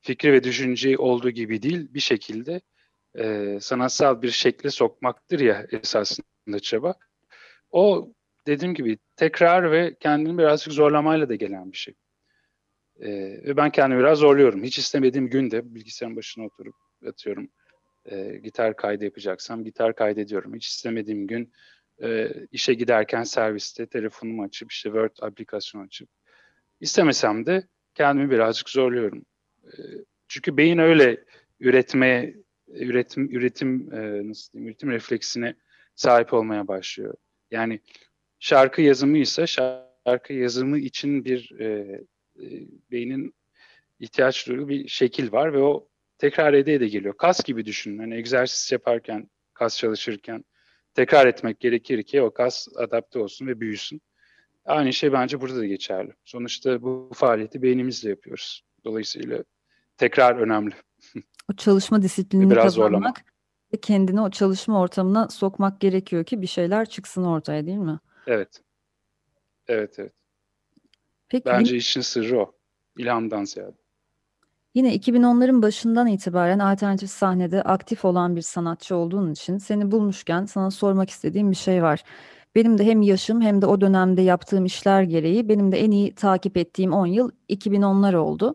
Fikri 0.00 0.32
ve 0.32 0.44
düşünceyi 0.44 0.98
olduğu 0.98 1.30
gibi 1.30 1.62
değil 1.62 1.94
bir 1.94 2.00
şekilde 2.00 2.60
e, 3.18 3.58
sanatsal 3.60 4.22
bir 4.22 4.30
şekle 4.30 4.70
sokmaktır 4.70 5.40
ya 5.40 5.66
esasında 5.70 6.60
çaba. 6.62 6.94
O 7.70 8.12
dediğim 8.46 8.74
gibi 8.74 8.98
tekrar 9.16 9.72
ve 9.72 9.96
kendini 10.00 10.38
birazcık 10.38 10.72
zorlamayla 10.72 11.28
da 11.28 11.34
gelen 11.34 11.72
bir 11.72 11.76
şey. 11.76 11.94
E, 13.00 13.08
ve 13.44 13.56
ben 13.56 13.70
kendimi 13.70 14.00
biraz 14.00 14.18
zorluyorum. 14.18 14.62
Hiç 14.62 14.78
istemediğim 14.78 15.30
günde 15.30 15.74
bilgisayarın 15.74 16.16
başına 16.16 16.44
oturup 16.44 16.74
atıyorum 17.08 17.48
e, 18.04 18.40
gitar 18.42 18.76
kaydı 18.76 19.04
yapacaksam 19.04 19.64
gitar 19.64 19.94
kaydediyorum. 19.94 20.54
Hiç 20.54 20.66
istemediğim 20.66 21.26
gün 21.26 21.52
e, 22.02 22.28
işe 22.52 22.74
giderken 22.74 23.22
serviste 23.22 23.86
telefonumu 23.86 24.42
açıp 24.42 24.72
işte 24.72 24.88
Word 24.88 25.16
aplikasyon 25.22 25.86
açıp 25.86 26.08
istemesem 26.80 27.46
de 27.46 27.68
kendimi 27.94 28.30
birazcık 28.30 28.68
zorluyorum. 28.68 29.24
E, 29.64 29.72
çünkü 30.28 30.56
beyin 30.56 30.78
öyle 30.78 31.24
üretmeye 31.60 32.45
üretim 32.68 33.30
üretim 33.30 33.94
e, 33.94 34.28
nasıl 34.28 34.52
diyeyim 34.52 34.68
üretim 34.68 34.90
refleksine 34.90 35.54
sahip 35.94 36.32
olmaya 36.32 36.68
başlıyor. 36.68 37.14
Yani 37.50 37.80
şarkı 38.38 38.82
yazımı 38.82 39.18
ise 39.18 39.46
şarkı 39.46 40.32
yazımı 40.32 40.78
için 40.78 41.24
bir 41.24 41.60
e, 41.60 41.66
e, 41.66 42.46
beynin 42.90 43.34
ihtiyaç 44.00 44.48
duyduğu 44.48 44.68
bir 44.68 44.88
şekil 44.88 45.32
var 45.32 45.52
ve 45.52 45.58
o 45.58 45.88
tekrar 46.18 46.54
ede 46.54 46.74
ede 46.74 46.88
geliyor. 46.88 47.16
Kas 47.16 47.44
gibi 47.44 47.64
düşünün. 47.64 47.98
Hani 47.98 48.14
egzersiz 48.14 48.72
yaparken, 48.72 49.30
kas 49.54 49.78
çalışırken 49.78 50.44
tekrar 50.94 51.26
etmek 51.26 51.60
gerekir 51.60 52.02
ki 52.02 52.22
o 52.22 52.30
kas 52.30 52.68
adapte 52.76 53.18
olsun 53.18 53.46
ve 53.46 53.60
büyüsün. 53.60 54.02
Aynı 54.64 54.92
şey 54.92 55.12
bence 55.12 55.40
burada 55.40 55.58
da 55.58 55.66
geçerli. 55.66 56.12
Sonuçta 56.24 56.82
bu 56.82 57.10
faaliyeti 57.14 57.62
beynimizle 57.62 58.10
yapıyoruz. 58.10 58.62
Dolayısıyla 58.84 59.44
tekrar 59.96 60.36
önemli. 60.36 60.74
O 61.50 61.56
çalışma 61.56 62.02
disiplinini 62.02 62.50
Biraz 62.50 62.62
kazanmak 62.64 62.92
zorlama. 62.92 63.14
ve 63.74 63.80
kendini 63.80 64.20
o 64.20 64.30
çalışma 64.30 64.80
ortamına 64.80 65.28
sokmak 65.28 65.80
gerekiyor 65.80 66.24
ki 66.24 66.42
bir 66.42 66.46
şeyler 66.46 66.88
çıksın 66.88 67.24
ortaya 67.24 67.66
değil 67.66 67.78
mi? 67.78 67.98
Evet. 68.26 68.62
Evet 69.68 69.98
evet. 69.98 70.12
Peki, 71.28 71.44
Bence 71.46 71.70
yine, 71.70 71.78
işin 71.78 72.00
sırrı 72.00 72.40
o. 72.40 72.52
İlhamdan 72.98 73.44
ziyade. 73.44 73.76
Yine 74.74 74.96
2010'ların 74.96 75.62
başından 75.62 76.06
itibaren 76.06 76.58
alternatif 76.58 77.10
sahnede 77.10 77.62
aktif 77.62 78.04
olan 78.04 78.36
bir 78.36 78.42
sanatçı 78.42 78.96
olduğun 78.96 79.32
için 79.32 79.58
seni 79.58 79.90
bulmuşken 79.90 80.44
sana 80.44 80.70
sormak 80.70 81.10
istediğim 81.10 81.50
bir 81.50 81.56
şey 81.56 81.82
var. 81.82 82.02
Benim 82.54 82.78
de 82.78 82.84
hem 82.84 83.02
yaşım 83.02 83.40
hem 83.40 83.62
de 83.62 83.66
o 83.66 83.80
dönemde 83.80 84.22
yaptığım 84.22 84.64
işler 84.64 85.02
gereği 85.02 85.48
benim 85.48 85.72
de 85.72 85.80
en 85.80 85.90
iyi 85.90 86.14
takip 86.14 86.56
ettiğim 86.56 86.92
10 86.92 87.06
yıl 87.06 87.30
2010'lar 87.48 88.14
oldu. 88.16 88.54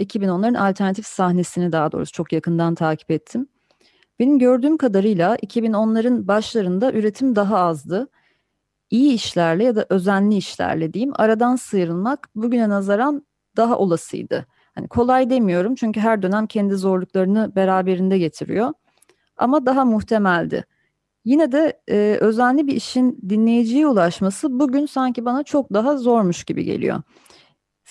2010'ların 0.00 0.58
alternatif 0.58 1.06
sahnesini 1.06 1.72
daha 1.72 1.92
doğrusu 1.92 2.12
çok 2.12 2.32
yakından 2.32 2.74
takip 2.74 3.10
ettim. 3.10 3.46
Benim 4.18 4.38
gördüğüm 4.38 4.76
kadarıyla 4.76 5.36
2010'ların 5.36 6.28
başlarında 6.28 6.92
üretim 6.92 7.36
daha 7.36 7.58
azdı. 7.58 8.08
İyi 8.90 9.12
işlerle 9.14 9.64
ya 9.64 9.76
da 9.76 9.86
özenli 9.88 10.36
işlerle 10.36 10.92
diyeyim 10.92 11.12
aradan 11.16 11.56
sıyrılmak 11.56 12.28
bugüne 12.34 12.68
nazaran 12.68 13.26
daha 13.56 13.78
olasıydı. 13.78 14.46
Hani 14.74 14.88
kolay 14.88 15.30
demiyorum 15.30 15.74
çünkü 15.74 16.00
her 16.00 16.22
dönem 16.22 16.46
kendi 16.46 16.74
zorluklarını 16.74 17.52
beraberinde 17.56 18.18
getiriyor. 18.18 18.72
Ama 19.36 19.66
daha 19.66 19.84
muhtemeldi. 19.84 20.64
Yine 21.24 21.52
de 21.52 21.80
e, 21.90 22.18
özenli 22.20 22.66
bir 22.66 22.72
işin 22.72 23.18
dinleyiciye 23.28 23.86
ulaşması 23.86 24.60
bugün 24.60 24.86
sanki 24.86 25.24
bana 25.24 25.42
çok 25.42 25.72
daha 25.72 25.96
zormuş 25.96 26.44
gibi 26.44 26.64
geliyor. 26.64 27.02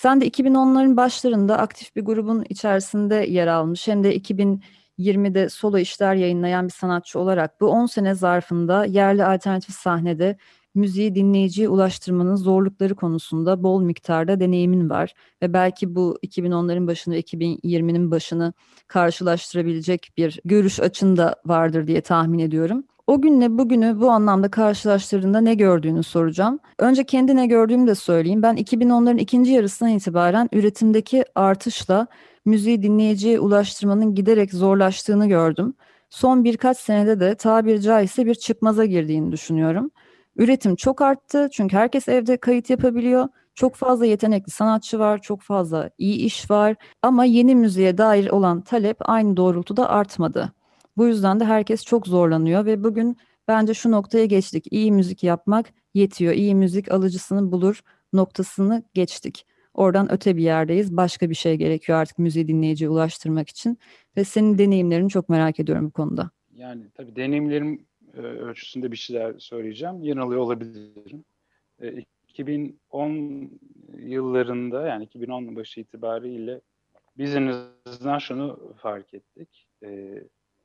Sen 0.00 0.20
de 0.20 0.28
2010'ların 0.28 0.96
başlarında 0.96 1.58
aktif 1.58 1.96
bir 1.96 2.04
grubun 2.04 2.44
içerisinde 2.48 3.14
yer 3.14 3.46
almış 3.46 3.88
hem 3.88 4.04
de 4.04 4.16
2020'de 4.16 5.48
solo 5.48 5.78
işler 5.78 6.14
yayınlayan 6.14 6.66
bir 6.66 6.72
sanatçı 6.72 7.18
olarak 7.18 7.60
bu 7.60 7.66
10 7.66 7.86
sene 7.86 8.14
zarfında 8.14 8.84
yerli 8.84 9.24
alternatif 9.24 9.74
sahnede 9.74 10.36
müziği 10.74 11.14
dinleyiciye 11.14 11.68
ulaştırmanın 11.68 12.36
zorlukları 12.36 12.94
konusunda 12.94 13.62
bol 13.62 13.82
miktarda 13.82 14.40
deneyimin 14.40 14.90
var 14.90 15.14
ve 15.42 15.52
belki 15.52 15.94
bu 15.94 16.18
2010'ların 16.22 16.86
başını 16.86 17.16
2020'nin 17.16 18.10
başını 18.10 18.52
karşılaştırabilecek 18.86 20.12
bir 20.16 20.40
görüş 20.44 20.80
açında 20.80 21.36
vardır 21.46 21.86
diye 21.86 22.00
tahmin 22.00 22.38
ediyorum. 22.38 22.84
O 23.10 23.20
günle 23.20 23.58
bugünü 23.58 24.00
bu 24.00 24.10
anlamda 24.10 24.50
karşılaştırdığında 24.50 25.40
ne 25.40 25.54
gördüğünü 25.54 26.02
soracağım. 26.02 26.58
Önce 26.78 27.04
kendi 27.04 27.36
ne 27.36 27.46
gördüğümü 27.46 27.86
de 27.86 27.94
söyleyeyim. 27.94 28.42
Ben 28.42 28.56
2010'ların 28.56 29.18
ikinci 29.18 29.52
yarısından 29.52 29.92
itibaren 29.92 30.48
üretimdeki 30.52 31.24
artışla 31.34 32.06
müziği 32.44 32.82
dinleyiciye 32.82 33.40
ulaştırmanın 33.40 34.14
giderek 34.14 34.52
zorlaştığını 34.52 35.28
gördüm. 35.28 35.74
Son 36.10 36.44
birkaç 36.44 36.78
senede 36.78 37.20
de 37.20 37.34
tabiri 37.34 37.82
caizse 37.82 38.26
bir 38.26 38.34
çıkmaza 38.34 38.84
girdiğini 38.84 39.32
düşünüyorum. 39.32 39.90
Üretim 40.36 40.76
çok 40.76 41.00
arttı 41.00 41.48
çünkü 41.52 41.76
herkes 41.76 42.08
evde 42.08 42.36
kayıt 42.36 42.70
yapabiliyor. 42.70 43.28
Çok 43.54 43.74
fazla 43.74 44.06
yetenekli 44.06 44.50
sanatçı 44.50 44.98
var, 44.98 45.18
çok 45.22 45.42
fazla 45.42 45.90
iyi 45.98 46.16
iş 46.16 46.50
var 46.50 46.76
ama 47.02 47.24
yeni 47.24 47.54
müziğe 47.54 47.98
dair 47.98 48.30
olan 48.30 48.60
talep 48.60 48.96
aynı 49.00 49.36
doğrultuda 49.36 49.88
artmadı. 49.90 50.59
Bu 50.96 51.06
yüzden 51.06 51.40
de 51.40 51.44
herkes 51.44 51.84
çok 51.84 52.06
zorlanıyor 52.06 52.66
ve 52.66 52.84
bugün 52.84 53.16
bence 53.48 53.74
şu 53.74 53.90
noktaya 53.90 54.26
geçtik. 54.26 54.66
İyi 54.70 54.92
müzik 54.92 55.22
yapmak 55.22 55.72
yetiyor. 55.94 56.32
İyi 56.32 56.54
müzik 56.54 56.92
alıcısını 56.92 57.52
bulur 57.52 57.82
noktasını 58.12 58.82
geçtik. 58.94 59.46
Oradan 59.74 60.12
öte 60.12 60.36
bir 60.36 60.42
yerdeyiz. 60.42 60.96
Başka 60.96 61.30
bir 61.30 61.34
şey 61.34 61.54
gerekiyor 61.54 61.98
artık 61.98 62.18
müziği 62.18 62.48
dinleyiciye 62.48 62.90
ulaştırmak 62.90 63.48
için. 63.48 63.78
Ve 64.16 64.24
senin 64.24 64.58
deneyimlerini 64.58 65.10
çok 65.10 65.28
merak 65.28 65.60
ediyorum 65.60 65.86
bu 65.86 65.90
konuda. 65.90 66.30
Yani 66.54 66.82
tabii 66.94 67.16
deneyimlerim 67.16 67.86
e, 68.14 68.20
ölçüsünde 68.20 68.92
bir 68.92 68.96
şeyler 68.96 69.38
söyleyeceğim. 69.38 70.02
Yanılıyor 70.02 70.40
olabilirim. 70.40 71.24
2010 72.28 73.10
e, 73.10 73.50
yıllarında 73.98 74.86
yani 74.86 75.04
2010 75.04 75.56
başı 75.56 75.80
itibariyle 75.80 76.60
biz 77.18 77.36
en 77.36 77.46
azından 77.86 78.18
şunu 78.18 78.74
fark 78.76 79.14
ettik. 79.14 79.66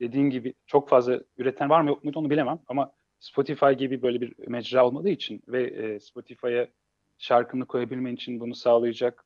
E, 0.00 0.08
dediğin 0.08 0.30
gibi 0.30 0.54
çok 0.66 0.88
fazla 0.88 1.20
üreten 1.36 1.70
var 1.70 1.80
mı 1.80 1.88
yok 1.88 2.04
mu 2.04 2.12
onu 2.14 2.30
bilemem 2.30 2.60
ama 2.68 2.92
Spotify 3.20 3.70
gibi 3.70 4.02
böyle 4.02 4.20
bir 4.20 4.48
mecra 4.48 4.86
olmadığı 4.86 5.08
için 5.08 5.42
ve 5.48 6.00
Spotify'a 6.00 6.68
şarkını 7.18 7.66
koyabilmen 7.66 8.14
için 8.14 8.40
bunu 8.40 8.54
sağlayacak 8.54 9.24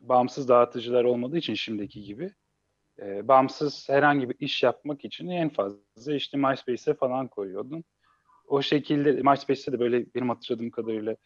bağımsız 0.00 0.48
dağıtıcılar 0.48 1.04
olmadığı 1.04 1.38
için 1.38 1.54
şimdiki 1.54 2.02
gibi 2.02 2.32
e, 2.98 3.28
bağımsız 3.28 3.88
herhangi 3.88 4.30
bir 4.30 4.36
iş 4.38 4.62
yapmak 4.62 5.04
için 5.04 5.28
en 5.28 5.48
fazla 5.48 6.14
işte 6.14 6.36
MySpace'e 6.38 6.94
falan 6.94 7.28
koyuyordun. 7.28 7.84
O 8.46 8.62
şekilde 8.62 9.12
MySpace'te 9.12 9.72
de 9.72 9.80
böyle 9.80 10.06
benim 10.14 10.28
hatırladığım 10.28 10.70
kadarıyla 10.70 11.16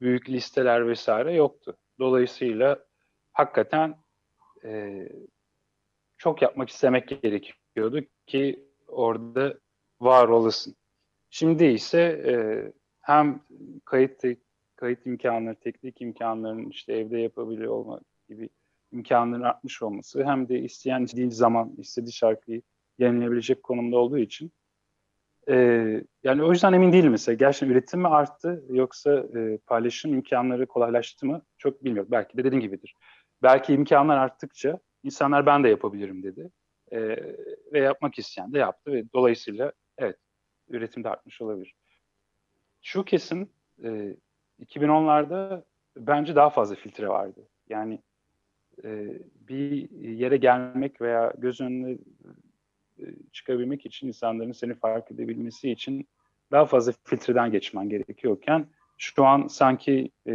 büyük 0.00 0.28
listeler 0.30 0.88
vesaire 0.88 1.34
yoktu. 1.34 1.76
Dolayısıyla 1.98 2.84
hakikaten 3.32 3.96
e, 4.64 5.02
çok 6.18 6.42
yapmak 6.42 6.68
istemek 6.68 7.22
gerekiyordu 7.22 8.00
ki 8.26 8.64
orada 8.88 9.54
var 10.00 10.28
olasın. 10.28 10.76
Şimdi 11.30 11.64
ise 11.64 12.00
e, 12.00 12.34
hem 13.00 13.40
kayıt 13.84 14.22
kayıt 14.76 15.06
imkanları, 15.06 15.54
teknik 15.54 16.00
imkanların 16.00 16.70
işte 16.70 16.92
evde 16.92 17.18
yapabiliyor 17.18 17.72
olmak 17.72 18.02
gibi 18.28 18.48
imkanların 18.92 19.42
artmış 19.42 19.82
olması 19.82 20.24
hem 20.24 20.48
de 20.48 20.58
isteyen 20.58 21.02
istediği 21.02 21.30
zaman 21.30 21.74
istediği 21.78 22.12
şarkıyı 22.12 22.62
yayınlayabilecek 22.98 23.62
konumda 23.62 23.96
olduğu 23.96 24.18
için 24.18 24.52
e, 25.48 25.54
yani 26.24 26.42
o 26.42 26.52
yüzden 26.52 26.72
emin 26.72 26.92
değilim 26.92 27.10
mesela. 27.10 27.36
Gerçekten 27.36 27.68
üretim 27.68 28.00
mi 28.00 28.08
arttı 28.08 28.64
yoksa 28.70 29.26
e, 29.36 29.58
paylaşım 29.66 30.14
imkanları 30.14 30.66
kolaylaştı 30.66 31.26
mı 31.26 31.42
çok 31.58 31.84
bilmiyorum. 31.84 32.10
Belki 32.12 32.38
de 32.38 32.44
dediğin 32.44 32.60
gibidir. 32.60 32.94
Belki 33.42 33.74
imkanlar 33.74 34.16
arttıkça 34.16 34.78
insanlar 35.06 35.46
ben 35.46 35.64
de 35.64 35.68
yapabilirim 35.68 36.22
dedi. 36.22 36.50
E, 36.92 36.98
ve 37.72 37.80
yapmak 37.80 38.18
isteyen 38.18 38.52
de 38.52 38.58
yaptı 38.58 38.92
ve 38.92 39.04
dolayısıyla 39.14 39.72
evet 39.98 40.16
üretim 40.68 41.04
de 41.04 41.08
artmış 41.08 41.40
olabilir. 41.40 41.74
Şu 42.82 43.04
kesin 43.04 43.50
e, 43.84 44.16
2010'larda 44.64 45.62
bence 45.96 46.36
daha 46.36 46.50
fazla 46.50 46.74
filtre 46.74 47.08
vardı. 47.08 47.48
Yani 47.68 48.02
e, 48.84 49.18
bir 49.48 49.90
yere 49.90 50.36
gelmek 50.36 51.00
veya 51.00 51.32
göz 51.38 51.60
önüne 51.60 51.98
e, 52.98 53.04
çıkabilmek 53.32 53.86
için 53.86 54.08
insanların 54.08 54.52
seni 54.52 54.74
fark 54.74 55.10
edebilmesi 55.10 55.70
için 55.70 56.08
daha 56.50 56.66
fazla 56.66 56.92
filtreden 57.04 57.52
geçmen 57.52 57.88
gerekiyorken 57.88 58.66
şu 58.98 59.24
an 59.24 59.46
sanki 59.46 60.10
e, 60.26 60.32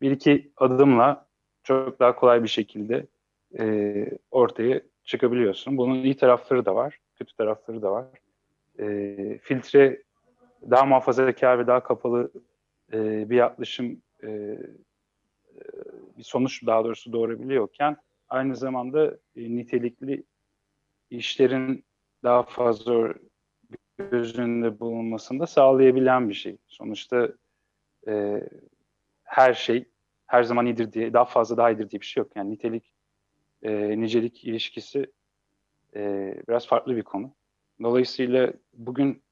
bir 0.00 0.10
iki 0.10 0.52
adımla 0.56 1.26
çok 1.62 2.00
daha 2.00 2.16
kolay 2.16 2.42
bir 2.42 2.48
şekilde 2.48 3.06
e, 3.58 4.06
ortaya 4.30 4.80
çıkabiliyorsun. 5.04 5.76
Bunun 5.76 6.04
iyi 6.04 6.16
tarafları 6.16 6.64
da 6.64 6.74
var, 6.74 6.98
kötü 7.14 7.36
tarafları 7.36 7.82
da 7.82 7.92
var. 7.92 8.06
E, 8.78 9.38
filtre 9.38 10.02
daha 10.70 10.84
muhafazakar 10.84 11.58
ve 11.58 11.66
daha 11.66 11.82
kapalı 11.82 12.30
e, 12.92 13.30
bir 13.30 13.36
yaklaşım 13.36 14.02
e, 14.22 14.58
bir 16.18 16.22
sonuç 16.22 16.66
daha 16.66 16.84
doğrusu 16.84 17.12
doğurabiliyorken 17.12 17.96
aynı 18.28 18.56
zamanda 18.56 19.06
e, 19.36 19.56
nitelikli 19.56 20.24
işlerin 21.10 21.84
daha 22.22 22.42
fazla 22.42 23.14
göz 23.98 24.38
önünde 24.38 24.80
bulunmasını 24.80 25.40
da 25.40 25.46
sağlayabilen 25.46 26.28
bir 26.28 26.34
şey. 26.34 26.56
Sonuçta 26.66 27.28
e, 28.08 28.42
her 29.24 29.54
şey 29.54 29.88
her 30.26 30.42
zaman 30.42 30.66
iyidir 30.66 30.92
diye, 30.92 31.12
daha 31.12 31.24
fazla 31.24 31.56
daha 31.56 31.70
iyidir 31.70 31.90
diye 31.90 32.00
bir 32.00 32.06
şey 32.06 32.20
yok. 32.20 32.32
Yani 32.36 32.50
nitelik, 32.50 32.92
e, 33.66 34.00
nicelik 34.00 34.44
ilişkisi 34.44 35.06
e, 35.96 36.34
biraz 36.48 36.66
farklı 36.66 36.96
bir 36.96 37.02
konu. 37.02 37.34
Dolayısıyla 37.82 38.52
bugün 38.72 39.22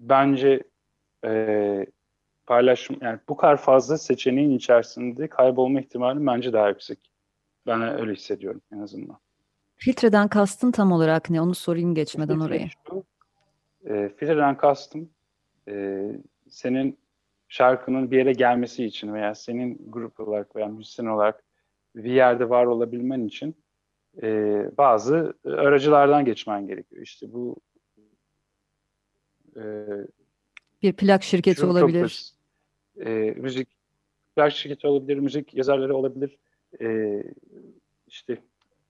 bence 0.00 0.62
e, 1.24 1.86
paylaşım 2.46 2.96
yani 3.00 3.18
bu 3.28 3.36
kadar 3.36 3.56
fazla 3.56 3.98
seçeneğin 3.98 4.50
içerisinde 4.50 5.28
kaybolma 5.28 5.80
ihtimali 5.80 6.26
bence 6.26 6.52
daha 6.52 6.68
yüksek. 6.68 7.10
Ben 7.66 8.00
öyle 8.00 8.12
hissediyorum 8.12 8.60
en 8.72 8.78
azından. 8.78 9.18
Filtreden 9.76 10.28
kastın 10.28 10.70
tam 10.70 10.92
olarak 10.92 11.30
ne? 11.30 11.40
Onu 11.40 11.54
sorayım 11.54 11.94
geçmeden 11.94 12.38
Filtre 12.38 12.46
oraya. 12.46 12.68
Şu, 12.88 13.04
e, 13.84 14.08
filtreden 14.08 14.56
kastım 14.56 15.10
e, 15.68 16.04
senin 16.48 16.98
şarkının 17.48 18.10
bir 18.10 18.18
yere 18.18 18.32
gelmesi 18.32 18.84
için 18.84 19.14
veya 19.14 19.34
senin 19.34 19.90
grup 19.90 20.20
olarak 20.20 20.56
veya 20.56 20.66
müzisyen 20.66 21.06
olarak 21.06 21.44
bir 22.04 22.12
yerde 22.12 22.48
var 22.48 22.66
olabilmen 22.66 23.26
için 23.26 23.56
e, 24.22 24.28
bazı 24.78 25.34
aracılardan 25.44 26.24
geçmen 26.24 26.66
gerekiyor. 26.66 27.02
İşte 27.02 27.32
bu 27.32 27.56
e, 29.56 29.62
bir 30.82 30.92
plak 30.92 31.22
şirketi 31.22 31.66
olabilir 31.66 32.38
e, 33.00 33.34
müzik 33.36 33.68
plak 34.36 34.52
şirketi 34.52 34.86
olabilir, 34.86 35.18
müzik 35.18 35.54
yazarları 35.54 35.96
olabilir. 35.96 36.38
E, 36.80 37.22
işte 38.06 38.38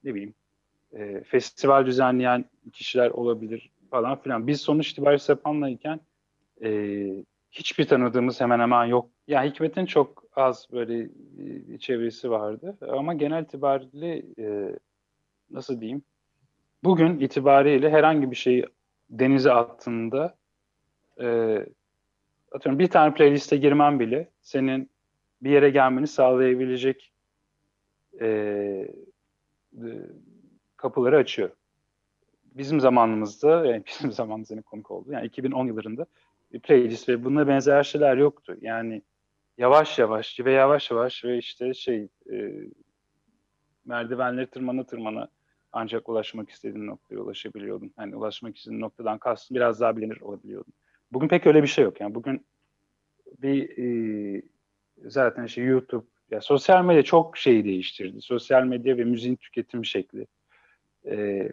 ne 0.04 0.14
bileyim 0.14 0.34
e, 0.92 1.22
festival 1.24 1.86
düzenleyen 1.86 2.44
kişiler 2.72 3.10
olabilir 3.10 3.70
falan 3.90 4.20
filan. 4.22 4.46
Biz 4.46 4.60
sonuç 4.60 4.90
itibariyle 4.90 5.18
Sapan'layken 5.18 6.00
e, 6.62 6.70
hiçbir 7.50 7.84
tanıdığımız 7.84 8.40
hemen 8.40 8.60
hemen 8.60 8.84
yok. 8.84 9.10
Yani 9.26 9.50
Hikmet'in 9.50 9.86
çok 9.86 10.24
az 10.36 10.68
böyle 10.72 11.08
bir 11.38 11.78
çevresi 11.78 12.30
vardı. 12.30 12.78
Ama 12.88 13.14
genel 13.14 13.42
itibariyle 13.42 14.22
e, 14.38 14.78
nasıl 15.50 15.80
diyeyim? 15.80 16.02
Bugün 16.84 17.20
itibariyle 17.20 17.90
herhangi 17.90 18.30
bir 18.30 18.36
şeyi 18.36 18.66
denize 19.10 19.52
attığında 19.52 20.36
e, 21.20 21.26
atıyorum 22.52 22.78
bir 22.78 22.90
tane 22.90 23.14
playliste 23.14 23.56
girmem 23.56 24.00
bile 24.00 24.28
senin 24.42 24.90
bir 25.42 25.50
yere 25.50 25.70
gelmeni 25.70 26.06
sağlayabilecek 26.06 27.12
e, 28.20 28.26
e, 28.26 28.88
kapıları 30.76 31.16
açıyor. 31.16 31.50
Bizim 32.44 32.80
zamanımızda, 32.80 33.66
yani 33.66 33.84
bizim 33.86 34.12
zamanımızda 34.12 34.62
konuk 34.62 34.90
oldu. 34.90 35.12
Yani 35.12 35.26
2010 35.26 35.66
yıllarında 35.66 36.06
playlist 36.62 37.08
ve 37.08 37.24
buna 37.24 37.48
benzer 37.48 37.82
şeyler 37.82 38.16
yoktu. 38.16 38.56
Yani 38.60 39.02
yavaş 39.58 39.98
yavaş 39.98 40.40
ve 40.40 40.52
yavaş 40.52 40.90
yavaş 40.90 41.24
ve 41.24 41.38
işte 41.38 41.74
şey 41.74 42.08
e, 42.32 42.52
merdivenleri 43.84 44.46
tırmana 44.46 44.86
tırmana 44.86 45.28
ancak 45.72 46.08
ulaşmak 46.08 46.50
istediğin 46.50 46.86
noktaya 46.86 47.18
ulaşabiliyordun. 47.18 47.92
Yani 47.98 48.16
ulaşmak 48.16 48.56
istediğin 48.56 48.80
noktadan 48.80 49.18
kastım 49.18 49.54
biraz 49.54 49.80
daha 49.80 49.96
bilinir 49.96 50.20
olabiliyordun. 50.20 50.72
Bugün 51.12 51.28
pek 51.28 51.46
öyle 51.46 51.62
bir 51.62 51.68
şey 51.68 51.84
yok. 51.84 52.00
Yani 52.00 52.14
bugün 52.14 52.46
bir 53.38 53.78
e, 53.78 54.42
zaten 55.04 55.44
işte 55.44 55.62
YouTube, 55.62 56.06
ya 56.30 56.40
sosyal 56.40 56.84
medya 56.84 57.02
çok 57.02 57.36
şeyi 57.36 57.64
değiştirdi. 57.64 58.20
Sosyal 58.20 58.64
medya 58.64 58.96
ve 58.96 59.04
müziğin 59.04 59.36
tüketim 59.36 59.84
şekli. 59.84 60.26
E, 61.06 61.48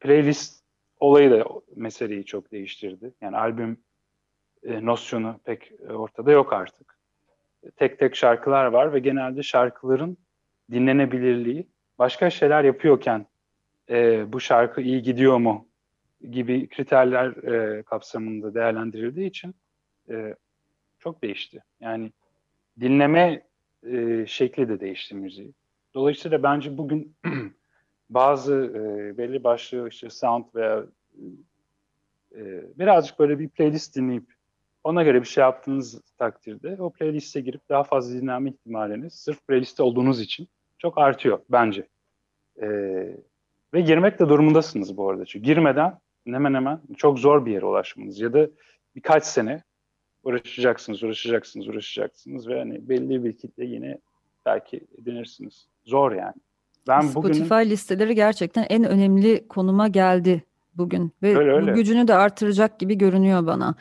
playlist 0.00 0.64
olayı 1.00 1.30
da 1.30 1.44
meseleyi 1.76 2.24
çok 2.24 2.52
değiştirdi. 2.52 3.14
Yani 3.20 3.36
albüm 3.36 3.78
e, 4.62 4.84
nosyonu 4.84 5.40
pek 5.44 5.72
ortada 5.88 6.32
yok 6.32 6.52
artık. 6.52 6.98
Tek 7.76 7.98
tek 7.98 8.16
şarkılar 8.16 8.66
var 8.66 8.92
ve 8.92 8.98
genelde 8.98 9.42
şarkıların 9.42 10.16
dinlenebilirliği 10.70 11.68
başka 11.98 12.30
şeyler 12.30 12.64
yapıyorken 12.64 13.26
e, 13.90 14.32
bu 14.32 14.40
şarkı 14.40 14.80
iyi 14.80 15.02
gidiyor 15.02 15.38
mu 15.38 15.68
gibi 16.30 16.68
kriterler 16.68 17.26
e, 17.28 17.82
kapsamında 17.82 18.54
değerlendirildiği 18.54 19.28
için 19.28 19.54
e, 20.10 20.34
çok 20.98 21.22
değişti. 21.22 21.62
Yani 21.80 22.12
dinleme 22.80 23.42
e, 23.86 24.26
şekli 24.26 24.68
de 24.68 24.80
değişti 24.80 25.14
müziği. 25.14 25.54
Dolayısıyla 25.94 26.42
bence 26.42 26.78
bugün 26.78 27.16
bazı 28.10 28.54
e, 28.54 29.18
belli 29.18 29.44
başlı 29.44 29.88
işte 29.88 30.10
sound 30.10 30.44
veya 30.54 30.86
e, 32.36 32.40
birazcık 32.78 33.18
böyle 33.18 33.38
bir 33.38 33.48
playlist 33.48 33.96
dinleyip 33.96 34.37
ona 34.88 35.02
göre 35.02 35.20
bir 35.20 35.26
şey 35.26 35.42
yaptığınız 35.42 36.00
takdirde 36.18 36.76
o 36.78 36.90
playliste 36.90 37.40
girip 37.40 37.68
daha 37.68 37.84
fazla 37.84 38.20
dinlenme 38.20 38.50
ihtimaliniz 38.50 39.14
sırf 39.14 39.46
playliste 39.46 39.82
olduğunuz 39.82 40.20
için 40.20 40.48
çok 40.78 40.98
artıyor 40.98 41.38
bence. 41.50 41.86
E, 42.62 42.66
ve 43.74 43.80
girmek 43.80 44.18
de 44.18 44.28
durumundasınız 44.28 44.96
bu 44.96 45.10
arada. 45.10 45.24
Çünkü 45.24 45.44
girmeden 45.44 45.98
hemen 46.26 46.54
hemen 46.54 46.80
çok 46.96 47.18
zor 47.18 47.46
bir 47.46 47.52
yere 47.52 47.66
ulaşmanız 47.66 48.20
ya 48.20 48.32
da 48.32 48.48
birkaç 48.96 49.24
sene 49.24 49.62
uğraşacaksınız, 50.22 51.02
uğraşacaksınız, 51.02 51.68
uğraşacaksınız 51.68 52.48
ve 52.48 52.58
hani 52.58 52.88
belli 52.88 53.24
bir 53.24 53.36
kitle 53.36 53.64
yine 53.64 53.98
belki 54.46 54.80
edinirsiniz. 54.98 55.68
Zor 55.84 56.12
yani. 56.12 56.34
Ben 56.88 57.00
Spotify 57.00 57.44
bugünün... 57.44 57.70
listeleri 57.70 58.14
gerçekten 58.14 58.66
en 58.70 58.84
önemli 58.84 59.48
konuma 59.48 59.88
geldi 59.88 60.44
bugün 60.74 61.12
ve 61.22 61.36
öyle, 61.36 61.52
öyle. 61.52 61.72
bu 61.72 61.74
gücünü 61.74 62.08
de 62.08 62.14
artıracak 62.14 62.80
gibi 62.80 62.98
görünüyor 62.98 63.46
bana. 63.46 63.74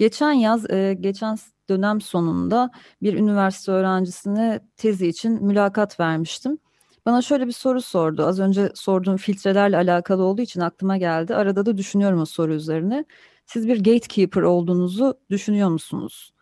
Geçen 0.00 0.32
yaz, 0.32 0.70
e, 0.70 0.96
geçen 1.00 1.36
dönem 1.68 2.00
sonunda 2.00 2.70
bir 3.02 3.14
üniversite 3.14 3.72
öğrencisine 3.72 4.60
tezi 4.76 5.06
için 5.06 5.44
mülakat 5.44 6.00
vermiştim. 6.00 6.58
Bana 7.06 7.22
şöyle 7.22 7.46
bir 7.46 7.52
soru 7.52 7.80
sordu. 7.80 8.26
Az 8.26 8.40
önce 8.40 8.72
sorduğum 8.74 9.16
filtrelerle 9.16 9.76
alakalı 9.76 10.22
olduğu 10.22 10.42
için 10.42 10.60
aklıma 10.60 10.96
geldi. 10.96 11.34
Arada 11.34 11.66
da 11.66 11.76
düşünüyorum 11.76 12.20
o 12.20 12.24
soru 12.24 12.54
üzerine. 12.54 13.04
Siz 13.46 13.68
bir 13.68 13.76
gatekeeper 13.76 14.42
olduğunuzu 14.42 15.18
düşünüyor 15.30 15.68
musunuz? 15.68 16.32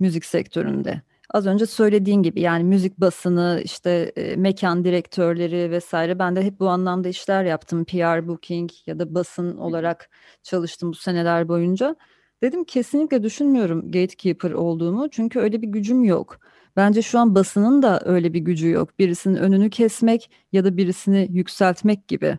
Müzik 0.00 0.24
sektöründe. 0.24 1.02
Az 1.30 1.46
önce 1.46 1.66
söylediğin 1.66 2.22
gibi 2.22 2.40
yani 2.40 2.64
müzik 2.64 3.00
basını, 3.00 3.60
işte 3.64 4.12
e, 4.16 4.36
mekan 4.36 4.84
direktörleri 4.84 5.70
vesaire. 5.70 6.18
Ben 6.18 6.36
de 6.36 6.42
hep 6.42 6.60
bu 6.60 6.68
anlamda 6.68 7.08
işler 7.08 7.44
yaptım. 7.44 7.84
PR, 7.84 8.28
booking 8.28 8.70
ya 8.86 8.98
da 8.98 9.14
basın 9.14 9.56
olarak 9.56 10.10
çalıştım 10.42 10.90
bu 10.92 10.94
seneler 10.94 11.48
boyunca. 11.48 11.96
Dedim 12.42 12.64
kesinlikle 12.64 13.22
düşünmüyorum 13.22 13.90
gatekeeper 13.92 14.50
olduğumu 14.50 15.10
çünkü 15.10 15.38
öyle 15.40 15.62
bir 15.62 15.68
gücüm 15.68 16.04
yok. 16.04 16.38
Bence 16.76 17.02
şu 17.02 17.18
an 17.18 17.34
basının 17.34 17.82
da 17.82 18.00
öyle 18.04 18.32
bir 18.34 18.38
gücü 18.40 18.70
yok. 18.70 18.98
Birisinin 18.98 19.36
önünü 19.36 19.70
kesmek 19.70 20.30
ya 20.52 20.64
da 20.64 20.76
birisini 20.76 21.28
yükseltmek 21.30 22.08
gibi. 22.08 22.38